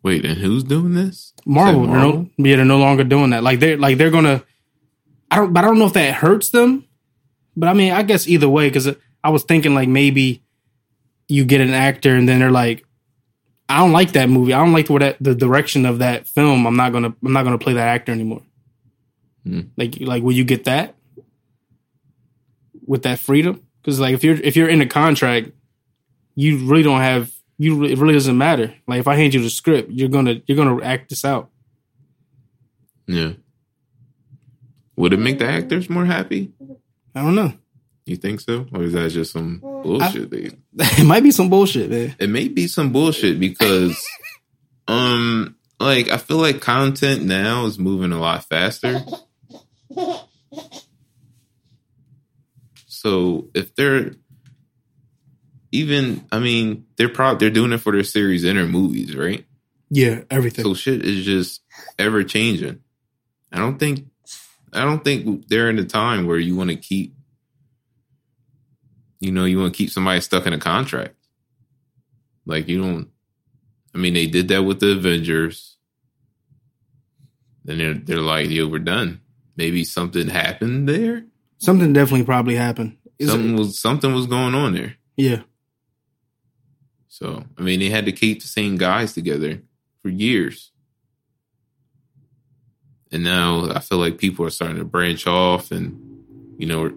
[0.02, 1.34] Wait, and who's doing this?
[1.44, 3.42] Marvel, they're no, yeah, they're no longer doing that.
[3.42, 4.42] Like they're like they're gonna.
[5.30, 6.84] I don't, but I don't know if that hurts them.
[7.56, 8.88] But I mean, I guess either way, because
[9.24, 10.42] I was thinking like maybe
[11.28, 12.85] you get an actor and then they're like,
[13.68, 14.52] I don't like that movie.
[14.52, 16.66] I don't like the, that the direction of that film.
[16.66, 18.42] I'm not gonna I'm not gonna play that actor anymore.
[19.44, 19.62] Hmm.
[19.76, 20.94] Like like will you get that
[22.86, 23.66] with that freedom?
[23.82, 25.50] Because like if you're if you're in a contract,
[26.34, 27.84] you really don't have you.
[27.84, 28.74] It really doesn't matter.
[28.86, 31.50] Like if I hand you the script, you're gonna you're gonna act this out.
[33.06, 33.32] Yeah.
[34.96, 36.52] Would it make the actors more happy?
[37.14, 37.52] I don't know.
[38.06, 40.30] You think so, or is that just some bullshit?
[40.30, 42.14] they, it might be some bullshit, man.
[42.20, 44.00] it may be some bullshit because,
[44.88, 49.04] um, like I feel like content now is moving a lot faster.
[52.86, 54.12] So if they're
[55.72, 59.44] even, I mean, they're probably they're doing it for their series and their movies, right?
[59.90, 60.64] Yeah, everything.
[60.64, 61.60] So shit is just
[61.98, 62.80] ever changing.
[63.52, 64.06] I don't think
[64.72, 67.15] I don't think they're in a time where you want to keep
[69.20, 71.14] you know, you want to keep somebody stuck in a contract.
[72.44, 73.08] Like you don't
[73.94, 75.76] I mean they did that with the Avengers.
[77.64, 79.20] Then they're they're like, yo, we're done.
[79.56, 81.24] Maybe something happened there.
[81.58, 82.98] Something definitely probably happened.
[83.18, 84.96] Is it- something was something was going on there.
[85.16, 85.42] yeah,
[87.08, 89.62] So I mean they had to keep the same guys together
[90.02, 90.70] for years.
[93.12, 95.98] And now I feel like people are starting to branch off and
[96.58, 96.92] you know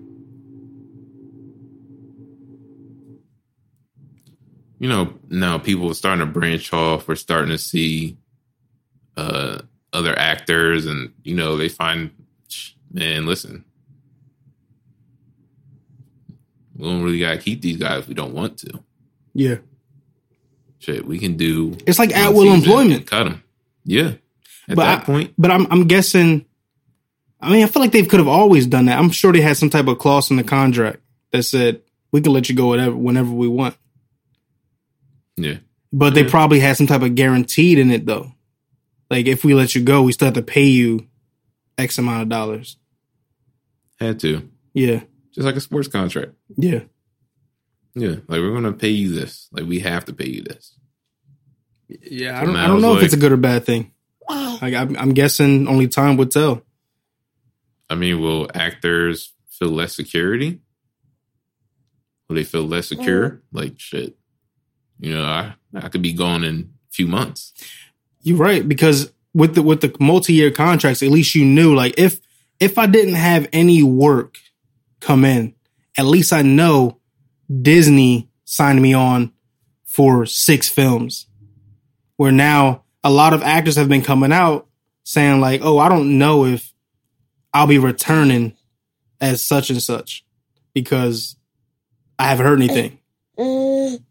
[4.80, 8.18] you know now people are starting to branch off we're starting to see
[9.18, 9.60] uh
[9.94, 12.12] other actors and you know they find
[12.92, 13.64] man listen
[16.76, 18.80] we don't really gotta keep these guys if we don't want to
[19.34, 19.56] yeah.
[20.80, 23.06] shit we can do It's like at will employment.
[23.08, 23.44] cut them
[23.84, 24.14] yeah
[24.68, 26.46] at But that I- point But I'm I'm guessing.
[27.42, 29.00] I mean, I feel like they could have always done that.
[29.00, 31.00] I'm sure they had some type of clause in the contract
[31.32, 33.78] that said we can let you go whatever whenever we want.
[35.44, 35.58] Yeah
[35.92, 36.30] But they Yeah.
[36.30, 38.32] probably had some type of guaranteed in it though.
[39.10, 41.08] Like if we let you go, we still have to pay you
[41.78, 42.78] X amount of dollars.
[44.00, 45.02] had to Yeah,
[45.34, 46.82] just like a sports contract yeah.
[47.96, 50.76] yeah like we're gonna pay you this like we have to pay you this
[51.88, 53.92] Yeah, I don't, I don't it's know if it's a good or bad thing.
[54.62, 56.62] Like I'm, I'm guessing only time would tell.
[57.90, 60.60] I mean, will actors feel less security?
[62.28, 63.42] Will they feel less secure?
[63.52, 64.19] Like shit,
[65.00, 67.54] you know, I I could be gone in a few months.
[68.22, 71.95] You're right because with the with the multi year contracts, at least you knew like
[71.97, 72.20] if
[72.60, 74.38] if I didn't have any work
[75.00, 75.56] come in,
[75.97, 77.00] at least I know
[77.62, 79.32] Disney signed me on
[79.86, 81.28] for six films.
[82.18, 84.68] Where now a lot of actors have been coming out
[85.04, 86.74] saying like, "Oh, I don't know if
[87.54, 88.58] I'll be returning
[89.22, 90.26] as such and such
[90.74, 91.38] because
[92.18, 92.99] I haven't heard anything."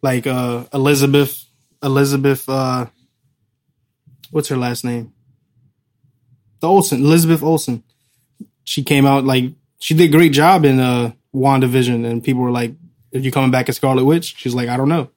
[0.02, 1.44] Like uh Elizabeth
[1.82, 2.86] Elizabeth uh
[4.30, 5.12] what's her last name?
[6.60, 7.82] The Olsen, Elizabeth Olsen.
[8.64, 9.44] She came out like
[9.78, 12.72] she did a great job in uh WandaVision and people were like,
[13.14, 14.34] Are you coming back as Scarlet Witch?
[14.36, 15.10] She's like, I don't know.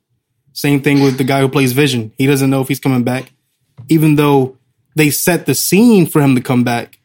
[0.53, 2.11] Same thing with the guy who plays Vision.
[2.17, 3.31] He doesn't know if he's coming back.
[3.87, 4.57] Even though
[4.95, 6.99] they set the scene for him to come back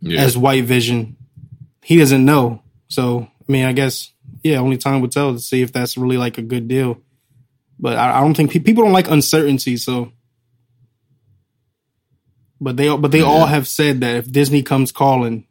[0.00, 1.16] Yeah, as White Vision,
[1.82, 2.62] he doesn't know.
[2.88, 4.11] So I mean, I guess
[4.42, 7.00] yeah, only time would tell to see if that's really like a good deal.
[7.78, 9.76] But I, I don't think pe- people don't like uncertainty.
[9.76, 10.12] So,
[12.60, 15.46] but they but they all have said that if Disney comes calling,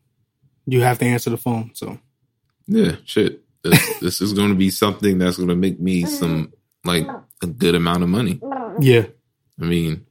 [0.66, 1.72] you have to answer the phone.
[1.74, 2.00] So
[2.68, 3.42] yeah, shit.
[3.64, 6.52] This, this is going to be something that's going to make me some
[6.84, 7.08] like
[7.44, 8.40] a good amount of money.
[8.80, 9.06] yeah,
[9.62, 10.06] I mean,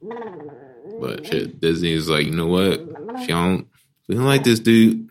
[0.99, 2.79] but shit, Disney is like, you know what?
[3.21, 3.67] She don't,
[4.07, 5.09] we don't like this dude.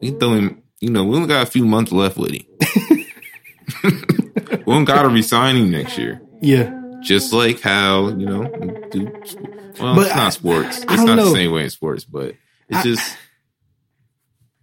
[0.00, 0.62] We throw him.
[0.80, 2.44] You know, we only got a few months left with him.
[3.84, 6.20] we don't got to resign him next year.
[6.40, 8.44] yeah, just like how you know
[8.90, 9.04] do
[9.80, 11.24] well But it's I- not sports it's don't know.
[11.30, 12.34] the same way in sports but
[12.68, 13.16] it's I- just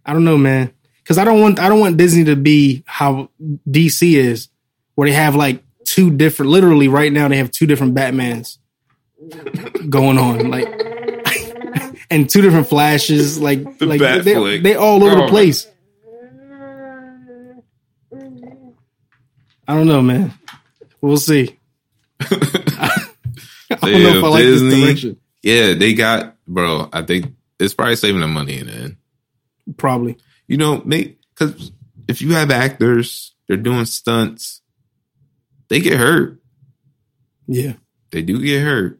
[0.04, 3.28] I don't know, man, because I don't want I don't want Disney to be how
[3.68, 4.48] DC is,
[4.94, 6.50] where they have like two different.
[6.50, 8.56] Literally, right now they have two different Batmans
[9.88, 10.50] going on.
[10.50, 10.66] Like
[12.10, 13.38] and two different flashes.
[13.38, 15.66] Like The like they, they all over Oh, the place.
[19.70, 20.32] I don't know, man.
[21.00, 21.56] We'll see.
[22.20, 22.26] I
[23.80, 25.16] don't know if I like this direction.
[25.44, 26.88] Yeah, they got bro.
[26.92, 28.96] I think it's probably saving them money in the end.
[29.76, 30.18] Probably.
[30.48, 31.70] You know, make because
[32.08, 34.60] if you have actors, they're doing stunts,
[35.68, 36.40] they get hurt.
[37.46, 37.74] Yeah.
[38.10, 38.98] They do get hurt.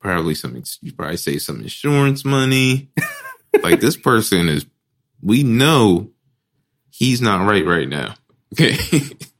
[0.00, 0.60] Probably some.
[0.80, 2.90] You probably save some insurance money.
[3.62, 4.66] like this person is.
[5.22, 6.10] We know
[6.90, 8.16] he's not right right now.
[8.52, 8.76] Okay.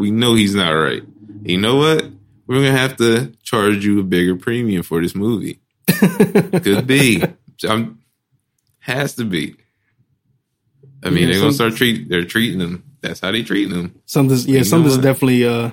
[0.00, 1.02] we know he's not right.
[1.42, 2.06] You know what?
[2.46, 5.60] We're gonna have to charge you a bigger premium for this movie.
[5.86, 7.22] Could be.
[7.68, 8.00] Um,
[8.78, 9.56] has to be.
[11.04, 12.08] I mean, Yeah, they're gonna start treat.
[12.08, 12.82] They're treating them.
[13.02, 14.00] That's how they treating them.
[14.06, 15.72] Something's yeah, You something's definitely uh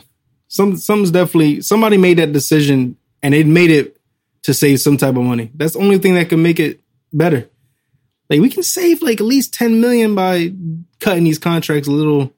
[0.50, 3.98] some something's definitely somebody made that decision and they made it
[4.44, 5.52] to save some type of money.
[5.56, 6.82] That's the only thing that can make it
[7.14, 7.50] better.
[8.30, 10.54] Like we can save like at least 10 million by
[11.00, 12.32] cutting these contracts a little a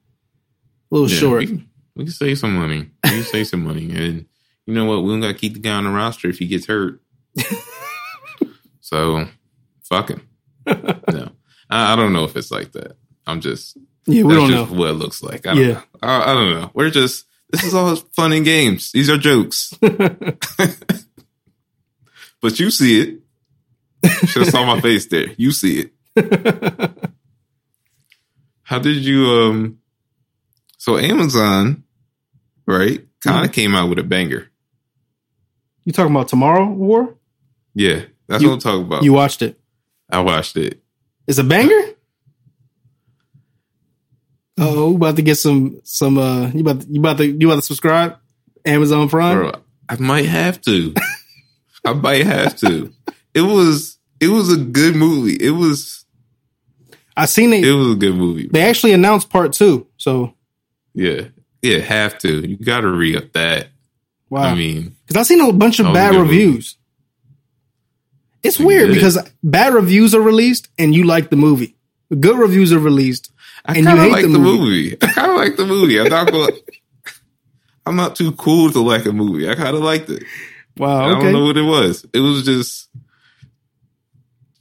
[0.92, 1.46] little Yeah, short.
[1.46, 1.66] We
[2.00, 2.90] we can save some money.
[3.04, 4.26] We can save some money, and
[4.66, 5.04] you know what?
[5.04, 7.02] We don't got to keep the guy on the roster if he gets hurt.
[8.80, 9.28] so,
[9.84, 10.26] fuck him.
[11.12, 11.30] No,
[11.70, 12.96] I, I don't know if it's like that.
[13.28, 13.76] I'm just
[14.06, 14.80] yeah, we that's don't just know.
[14.80, 15.46] what it looks like.
[15.46, 15.74] I don't Yeah.
[15.74, 15.84] know.
[16.02, 16.72] I, I don't know.
[16.74, 18.92] We're just this is all fun and games.
[18.94, 19.74] These are jokes,
[22.42, 23.20] but you see it.
[24.28, 25.28] Should have saw my face there.
[25.38, 26.92] You see it.
[28.64, 29.80] How did you um
[30.78, 31.84] so Amazon,
[32.70, 33.06] right?
[33.22, 34.48] Kind of came out with a banger.
[35.86, 37.16] You talking about Tomorrow War?
[37.74, 39.04] Yeah, that's You- what I'm talking about.
[39.04, 39.60] You watched it.
[40.12, 40.82] I watched it.
[41.28, 41.82] It's a banger?
[44.58, 47.56] Oh, about to get some some uh you about to, you about to you about
[47.58, 48.18] to subscribe?
[48.66, 49.38] Amazon Prime?
[49.38, 49.52] Bro,
[49.88, 50.94] I might have to.
[51.86, 52.92] I might have to.
[53.34, 55.36] It was it was a good movie.
[55.36, 56.04] It was
[57.16, 57.64] I seen it.
[57.66, 58.48] it was a good movie.
[58.52, 59.88] They actually announced part two.
[59.98, 60.34] So
[60.94, 61.28] Yeah.
[61.62, 62.48] Yeah, have to.
[62.48, 63.68] You gotta re up that.
[64.30, 64.44] wow.
[64.44, 66.46] I mean, Because I've seen a bunch of oh, a bad good movie.
[66.46, 66.76] reviews.
[68.44, 68.94] It's weird it.
[68.94, 71.76] because bad reviews are released and you like the movie.
[72.18, 73.32] Good reviews are released.
[73.66, 74.92] I And you hate like the the movie.
[74.92, 74.98] movie.
[75.02, 76.00] I kind of like the movie.
[76.00, 76.54] I'm not going.
[77.86, 79.50] I'm not too cool to like a movie.
[79.50, 80.24] I kind of liked it.
[80.78, 81.10] Wow.
[81.10, 81.20] Okay.
[81.20, 82.06] I don't know what it was.
[82.14, 82.88] It was just,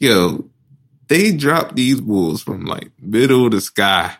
[0.00, 0.48] yo,
[1.08, 4.16] they dropped these bulls from like middle of the sky,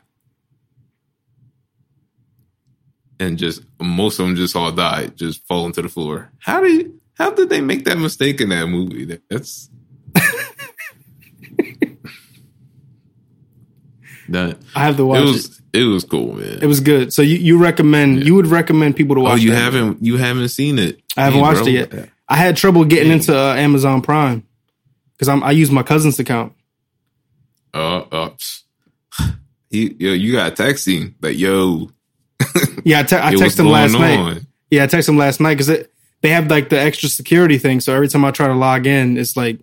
[3.21, 6.31] and just most of them just all died, just falling to the floor.
[6.39, 9.21] How did how did they make that mistake in that movie?
[9.29, 9.71] That's
[14.29, 14.59] that.
[14.75, 15.27] I have to watch It it.
[15.27, 16.61] was it was cool, man.
[16.63, 17.13] It was good.
[17.13, 19.57] So you, you recommend you would recommend people to watch oh, you that.
[19.57, 21.01] haven't you haven't seen it?
[21.17, 21.69] I haven't watched bro.
[21.69, 22.11] it yet.
[22.29, 24.47] I had trouble getting into uh, Amazon Prime
[25.13, 26.53] because I'm I use my cousin's account.
[27.75, 28.31] Uh, uh,
[29.71, 31.91] he, yo, you got texting like, yo,
[32.85, 34.43] Yeah, I, te- I texted him last night.
[34.71, 35.85] Yeah, I texted him last night because
[36.21, 37.81] they have like the extra security thing.
[37.81, 39.59] So every time I try to log in, it's like,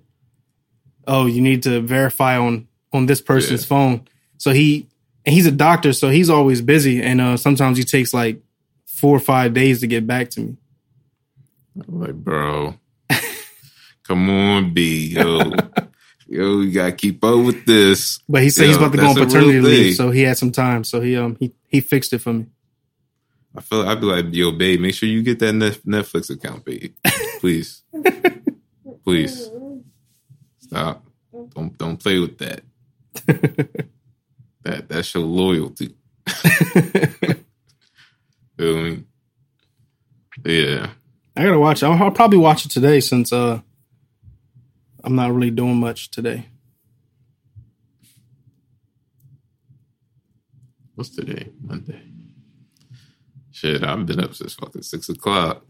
[1.08, 3.68] oh, you need to verify on on this person's Yeah.
[3.68, 4.08] phone.
[4.38, 4.88] So he
[5.26, 8.42] and he's a doctor, so he's always busy, and uh, sometimes he takes like
[8.86, 10.58] four or five days to get back to me.
[11.88, 12.76] I'm like, bro,
[14.08, 15.40] come on, B, yo,
[16.28, 18.20] yo, you gotta keep up with this.
[18.30, 20.22] But he said he's about to go on that's a real paternity leave, so he
[20.22, 20.84] had some time.
[20.84, 22.46] So he um he he fixed it for me.
[23.58, 26.94] I feel I'd be like, yo, babe, make sure you get that Netflix account, babe,
[27.40, 27.84] please,
[29.04, 29.50] please,
[30.60, 31.06] stop,
[31.56, 32.62] don't don't play with that.
[34.64, 35.96] that that show loyalty.
[38.58, 39.04] Feel me?
[40.46, 40.90] Yeah.
[41.36, 41.84] I gotta watch.
[41.84, 43.62] I'll, I'll probably watch it today since uh
[45.04, 46.48] I'm not really doing much today.
[50.96, 51.52] What's today?
[51.62, 52.02] Monday.
[53.56, 55.64] Shit, I've been up since fucking six o'clock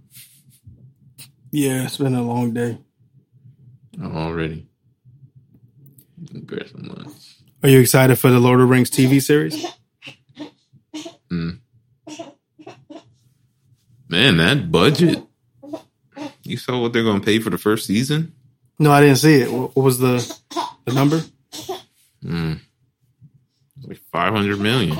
[1.51, 2.79] Yeah, it's been a long day.
[4.03, 4.65] already.
[6.47, 7.38] Grab some lunch.
[7.61, 9.63] Are you excited for the Lord of the Rings TV series?
[14.09, 15.23] Man, that budget.
[16.43, 18.33] You saw what they're gonna pay for the first season?
[18.79, 19.51] No, I didn't see it.
[19.51, 20.17] What, was the
[20.86, 21.21] the number?
[22.23, 22.59] Mm.
[23.83, 24.97] Like five hundred million.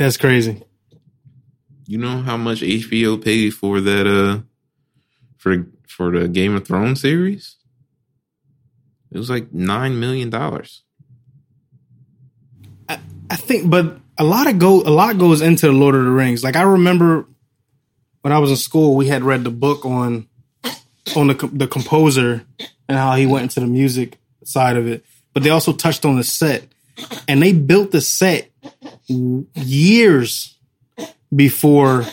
[0.00, 0.62] That's crazy.
[1.84, 4.40] You know how much HBO paid for that uh
[5.36, 7.56] for for the Game of Thrones series?
[9.12, 10.84] It was like nine million dollars.
[12.88, 16.10] I think, but a lot of go a lot goes into the Lord of the
[16.10, 16.42] Rings.
[16.42, 17.26] Like I remember
[18.22, 20.28] when I was in school, we had read the book on
[21.14, 22.46] on the the composer
[22.88, 26.16] and how he went into the music side of it, but they also touched on
[26.16, 26.64] the set,
[27.28, 28.50] and they built the set
[29.54, 30.56] years
[31.34, 32.04] before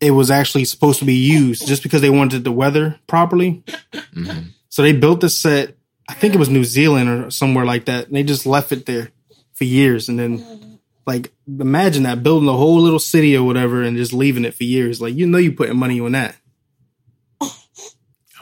[0.00, 3.62] it was actually supposed to be used, just because they wanted the weather properly.
[3.92, 4.48] Mm-hmm.
[4.68, 5.76] So they built the set.
[6.08, 8.06] I think it was New Zealand or somewhere like that.
[8.06, 9.10] And they just left it there
[9.52, 13.96] for years, and then like imagine that building a whole little city or whatever, and
[13.96, 15.00] just leaving it for years.
[15.00, 16.36] Like you know, you're putting money on that.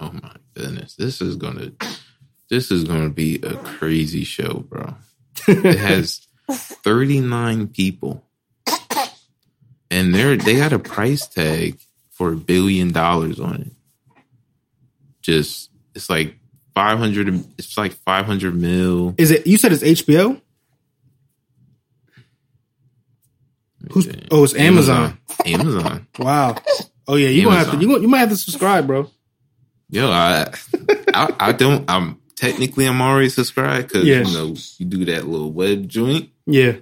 [0.01, 1.73] Oh my goodness, this is gonna
[2.49, 4.95] this is gonna be a crazy show, bro.
[5.47, 8.25] It has 39 people,
[9.91, 11.79] and they're they got a price tag
[12.11, 13.73] for a billion dollars on it.
[15.23, 16.37] Just it's like
[16.75, 17.29] 500.
[17.59, 19.15] It's like 500 mil.
[19.19, 19.47] Is it?
[19.47, 20.41] You said it's HBO.
[23.93, 24.09] Who's?
[24.31, 25.19] Oh, it's Amazon.
[25.45, 26.07] Amazon.
[26.19, 26.57] Wow.
[27.07, 27.79] Oh yeah, you gonna have to.
[27.79, 29.11] You gonna, you might have to subscribe, bro.
[29.91, 30.53] Yo, I,
[31.15, 31.89] I, I don't.
[31.91, 34.23] I'm technically I'm already subscribed because Yeah.
[34.23, 36.31] you know you do that little web joint.
[36.47, 36.77] Yeah.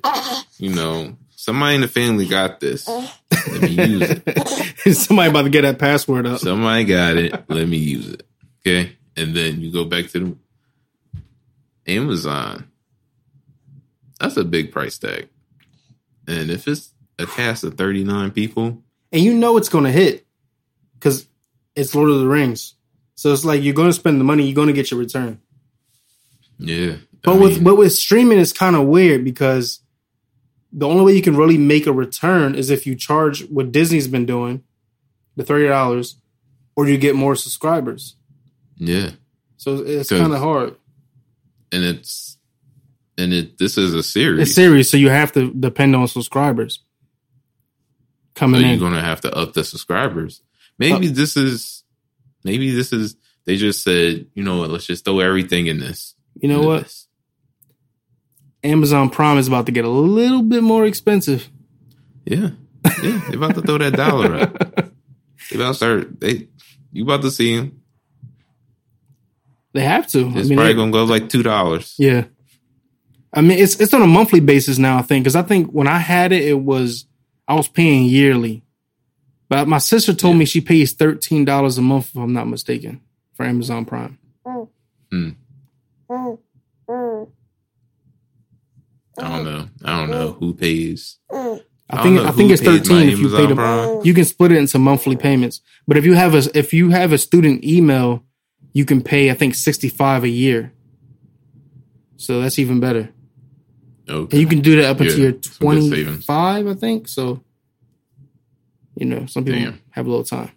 [0.59, 2.87] You know, somebody in the family got this.
[2.89, 4.95] Let me use it.
[4.97, 6.41] Somebody about to get that password up.
[6.41, 7.33] Somebody got it.
[7.51, 8.23] Let me use it.
[8.61, 10.37] Okay, and then you go back to
[11.85, 12.71] the Amazon.
[14.21, 15.29] That's a big price tag,
[16.27, 18.83] and if it's a cast of 39 people,
[19.13, 20.27] and you know it's gonna hit
[20.95, 21.29] because
[21.75, 22.75] it's Lord of the Rings.
[23.15, 25.41] So it's like you're gonna spend the money, you're gonna get your return.
[26.59, 26.93] Yeah.
[26.93, 29.81] I But with mean, but with streaming, it's kind of weird because
[30.73, 34.09] the only way you can really make a return is if you charge what Disney's
[34.09, 34.63] been doing,
[35.37, 36.17] the thirty dollars,
[36.77, 38.17] or you get more subscribers.
[38.77, 39.11] yeah,
[39.57, 40.77] So it's kind of hard.
[41.73, 42.37] and it's
[43.19, 44.43] and it this is a series.
[44.49, 48.79] It's serious, so you have to depend on subscribers So coming you're in.
[48.79, 50.43] gonna have to up the subscribers.
[50.79, 51.83] Maybe uh, this is
[52.45, 56.15] maybe this is they just said, you know what, let's just throw everything in this.
[56.41, 56.95] You know what?
[58.63, 61.49] Amazon Prime is about to get a little bit more expensive.
[62.25, 62.51] Yeah.
[63.03, 63.21] Yeah.
[63.29, 64.93] They're about to throw that dollar up.
[65.51, 66.49] They about to start they
[66.93, 67.81] you about to see them.
[69.75, 70.27] They have to.
[70.29, 71.95] It's I mean, probably they- gonna go like two dollars.
[71.99, 72.25] Yeah.
[73.33, 74.99] I mean, it's it's on a monthly basis now.
[74.99, 77.07] I think because I think when I had it, it was
[77.47, 78.65] I was paying yearly,
[79.49, 83.01] but my sister told me she pays thirteen dollars a month if I'm not mistaken
[83.35, 84.19] for Amazon Prime.
[84.45, 84.71] Oh.
[85.13, 85.31] Hmm.
[86.11, 86.39] Mm,
[86.89, 87.31] mm.
[89.19, 89.69] I don't know.
[89.85, 91.19] I don't know who pays.
[91.31, 91.63] Mm.
[91.89, 93.57] I think know I think it's thirteen if you pay them.
[93.57, 94.01] Prime.
[94.05, 97.13] You can split it into monthly payments, but if you have a if you have
[97.13, 98.25] a student email,
[98.73, 100.73] you can pay I think sixty five a year.
[102.17, 103.11] So that's even better.
[104.09, 104.37] Okay.
[104.37, 107.09] And you can do that up until Yeah, you're some twenty five, I think.
[107.09, 107.43] So,
[108.95, 109.83] you know, some people Damn.
[109.91, 110.51] have a little time.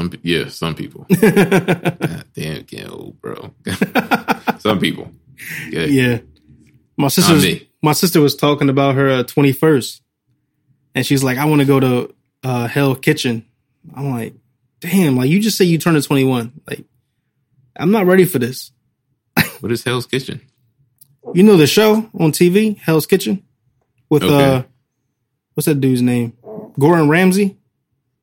[0.00, 1.04] Some yeah, some people.
[1.20, 3.52] God damn getting old, bro.
[4.58, 5.12] some people.
[5.68, 5.84] Yeah.
[5.84, 6.18] Yeah.
[6.96, 7.46] My sister was,
[7.82, 10.00] my sister was talking about her twenty first,
[10.94, 13.44] and she's like, "I want to go to uh, Hell Kitchen."
[13.94, 14.34] I'm like,
[14.80, 15.16] "Damn!
[15.16, 16.62] Like you just say you turned to twenty one.
[16.66, 16.84] Like
[17.76, 18.72] I'm not ready for this."
[19.60, 20.40] What is Hell's Kitchen?
[21.34, 23.42] You know the show on TV, Hell's Kitchen,
[24.08, 24.56] with Okay.
[24.56, 24.62] uh,
[25.52, 26.32] what's that dude's name?
[26.78, 27.58] Gordon Ramsay.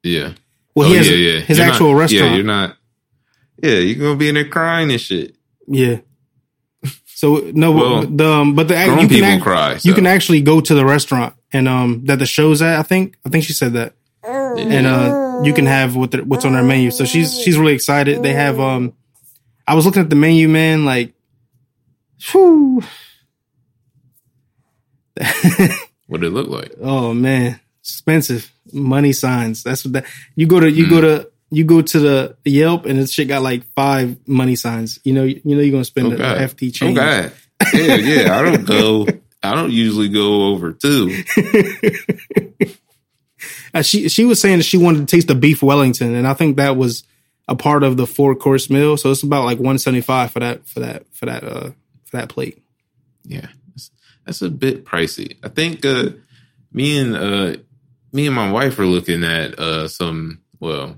[0.02, 0.34] Yeah.
[0.78, 1.40] Well, Oh, he has yeah, yeah.
[1.40, 2.30] his You're actual not- restaurant.
[2.30, 2.78] Yeah, you're not.
[3.64, 5.36] Yeah, you're gonna be in there crying and shit.
[5.68, 5.98] Yeah.
[7.06, 9.80] So no, Well, the um, but the you can people act- cry.
[9.82, 12.78] you can actually go to the restaurant and um that the show's at.
[12.80, 16.46] I think I think she said that, and uh you can have what the, what's
[16.46, 16.92] on their menu.
[16.92, 18.22] So she's she's really excited.
[18.22, 18.94] They have um,
[19.68, 20.86] I was looking at the menu, man.
[20.86, 21.14] Like,
[22.32, 22.84] whew.
[26.08, 26.74] what it look like.
[26.82, 29.64] oh man, expensive money signs.
[29.64, 30.70] That's what that you go to.
[30.70, 31.30] You go to.
[31.50, 35.00] You go to the Yelp and this shit got like five money signs.
[35.06, 36.38] You know, you know you're gonna spend Oh the God.
[36.40, 36.96] FT Oh change.
[36.98, 37.32] God.
[37.74, 38.38] Yeah, yeah.
[38.38, 39.08] I don't go.
[39.42, 41.24] I don't usually go over two.
[43.74, 46.34] Uh, she she was saying that she wanted to taste the beef Wellington, and I
[46.34, 47.04] think that was
[47.48, 48.98] a part of the four course meal.
[48.98, 51.70] So it's about like one seventy five for that for that for that uh
[52.06, 52.64] for that plate.
[53.24, 53.92] Yeah, that's,
[54.26, 55.38] that's a bit pricey.
[55.44, 56.12] I think uh,
[56.72, 57.58] me and uh,
[58.18, 60.42] me and my wife were looking at uh, some.
[60.60, 60.98] Well,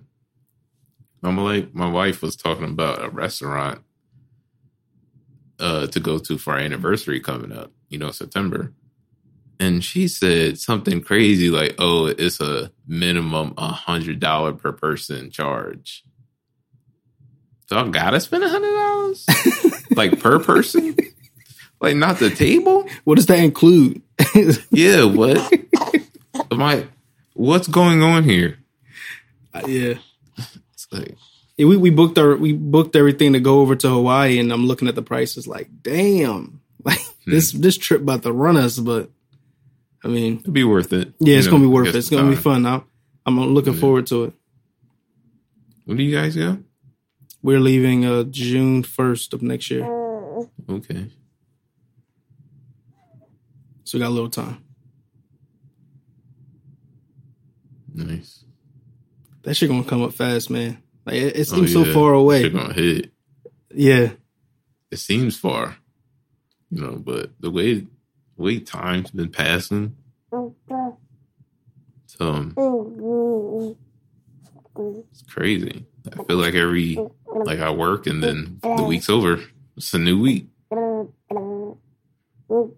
[1.22, 3.82] I'm like my wife was talking about a restaurant
[5.60, 7.74] uh, to go to for our anniversary coming up.
[7.90, 8.72] You know, September.
[9.60, 15.30] And she said something crazy like, "Oh, it's a minimum a hundred dollar per person
[15.30, 16.06] charge."
[17.68, 19.28] So I gotta spend a hundred dollars,
[19.92, 20.96] like per person,
[21.82, 22.88] like not the table.
[23.04, 24.02] What does that include?
[24.72, 25.38] Yeah, what?
[26.52, 26.88] Am I?
[27.40, 28.58] What's going on here?
[29.66, 29.94] yeah,
[30.74, 31.16] It's like
[31.56, 34.66] Yeah, we, we booked our we booked everything to go over to Hawaii, and I'm
[34.68, 37.32] looking at the prices like, damn, like Hmm.
[37.32, 38.78] this this trip about to run us.
[38.78, 39.10] But
[40.04, 41.14] I mean, It'll be worth it.
[41.20, 41.96] yeah, it's You gonna be worth it.
[41.96, 42.44] It's gonna be time.
[42.44, 42.62] fun.
[42.64, 42.84] Now
[43.26, 43.80] I'm looking Yeah.
[43.80, 44.34] forward to it.
[45.86, 46.58] When do you guys go?
[47.42, 49.86] We're leaving uh June first of next year,
[50.70, 51.08] Okay.
[53.86, 54.58] so we got a little time.
[57.94, 58.44] Nice.
[59.44, 60.82] That shit gonna come up fast, man.
[61.06, 62.44] Like it, it Oh, seems so far away.
[62.44, 63.12] Shit gonna hit.
[63.74, 64.12] Yeah,
[64.92, 65.78] It seems far,
[66.72, 67.88] you know, but the way the
[68.38, 69.96] way time's been passing,
[72.20, 72.56] um,
[75.12, 75.86] it's crazy.
[76.12, 76.98] I feel like every
[77.46, 79.40] like I work and then the week's over.
[79.78, 80.48] It's a new week.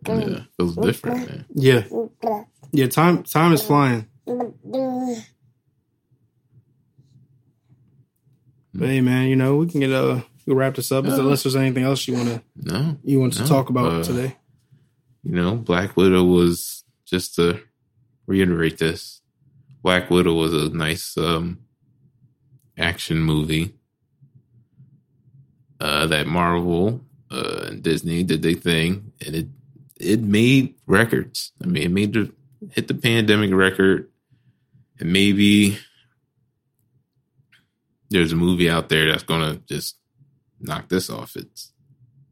[0.07, 1.45] Yeah, feels different, man.
[1.55, 1.83] yeah,
[2.73, 2.87] yeah.
[2.87, 4.07] Time time is flying.
[8.73, 11.55] But hey, man, you know we can get uh we'll wrap this up unless there's
[11.55, 14.37] anything else you wanna No, you want to talk about uh, today.
[15.23, 17.61] you know, Black Widow was just to
[18.27, 19.21] reiterate this.
[19.83, 21.59] Black Widow was a nice um
[22.77, 23.73] action movie.
[25.79, 29.47] Uh that Marvel uh and Disney did their thing and it
[29.99, 31.51] it made records.
[31.61, 32.31] I mean it made the
[32.71, 34.09] hit the pandemic record
[35.05, 35.77] maybe
[38.09, 39.97] there's a movie out there that's gonna just
[40.59, 41.71] knock this off its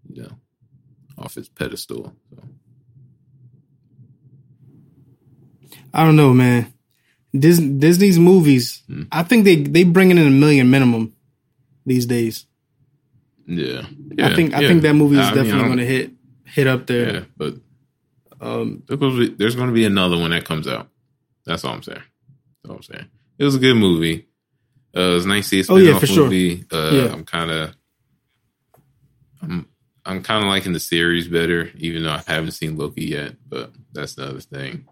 [0.09, 0.31] you know
[1.17, 2.13] off its pedestal.
[2.29, 2.43] So.
[5.93, 6.73] I don't know, man.
[7.37, 9.03] Disney, Disney's movies, Hmm.
[9.11, 11.13] I think they they bring in a million minimum
[11.85, 12.45] these days.
[13.45, 13.83] Yeah,
[14.19, 16.11] I think I think that movie is I definitely going to hit
[16.45, 17.13] hit up there.
[17.13, 17.55] Yeah, but
[18.41, 20.89] Um, there's there's gonna be another one that comes out.
[21.45, 22.01] That's all I'm saying.
[22.63, 23.05] That's all I'm saying.
[23.37, 24.27] It was a good movie.
[24.95, 26.23] Uh, it was nice to see a Oh, yeah, spin-off for sure.
[26.25, 26.65] movie.
[26.71, 27.13] Uh, Yeah.
[27.13, 27.75] I'm kind of,
[29.41, 29.67] I'm,
[30.05, 33.35] I'm kind of liking the series better, even though I haven't seen Loki yet.
[33.47, 34.85] But that's another thing.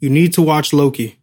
[0.00, 1.18] you need to watch Loki.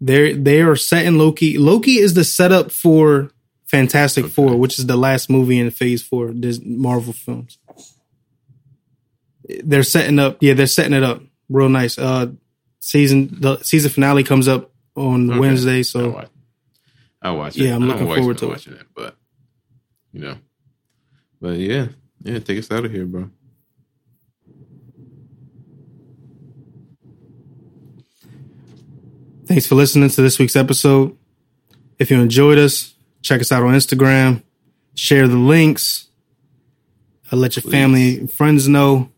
[0.00, 1.58] They they are setting Loki.
[1.58, 3.30] Loki is the setup for
[3.64, 4.32] Fantastic Okay.
[4.32, 7.58] Four, which is the last movie in Phase Four of Marvel films.
[9.64, 10.38] They're setting up.
[10.40, 11.98] Yeah, they're setting it up real nice.
[11.98, 12.32] Uh,
[12.80, 15.38] season the season finale comes up on Okay.
[15.38, 16.28] Wednesday, I'll so watch,
[17.22, 17.64] I'll watch it.
[17.64, 18.86] Yeah, I'm looking forward to watching it.
[18.94, 19.16] But
[20.12, 20.36] you know,
[21.40, 21.88] but yeah,
[22.22, 23.30] yeah, take us out of here, bro.
[29.46, 31.16] Thanks for listening to this week's episode.
[31.98, 34.42] If you enjoyed us, check us out on Instagram,
[34.94, 36.08] share the links,
[37.30, 37.70] uh, let your Please.
[37.72, 39.10] family and friends know.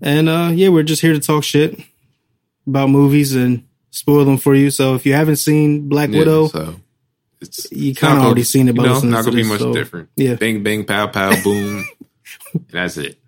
[0.00, 1.78] And uh yeah, we're just here to talk shit
[2.66, 4.70] about movies and spoil them for you.
[4.70, 6.76] So if you haven't seen Black Yeah, Widow, so
[7.40, 9.50] it's you kind of already seen it by you know, listening not gonna be this,
[9.50, 10.08] much so, different.
[10.16, 10.34] Yeah.
[10.34, 11.84] Bang bang pow pow boom.
[12.52, 13.18] and that's it.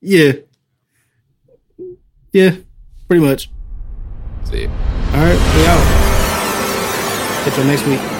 [0.00, 0.32] Yeah.
[2.32, 2.56] Yeah,
[3.08, 3.50] pretty much.
[4.44, 4.62] See.
[4.62, 4.70] it.
[4.70, 7.44] All right, we out.
[7.44, 8.19] Catch you next week.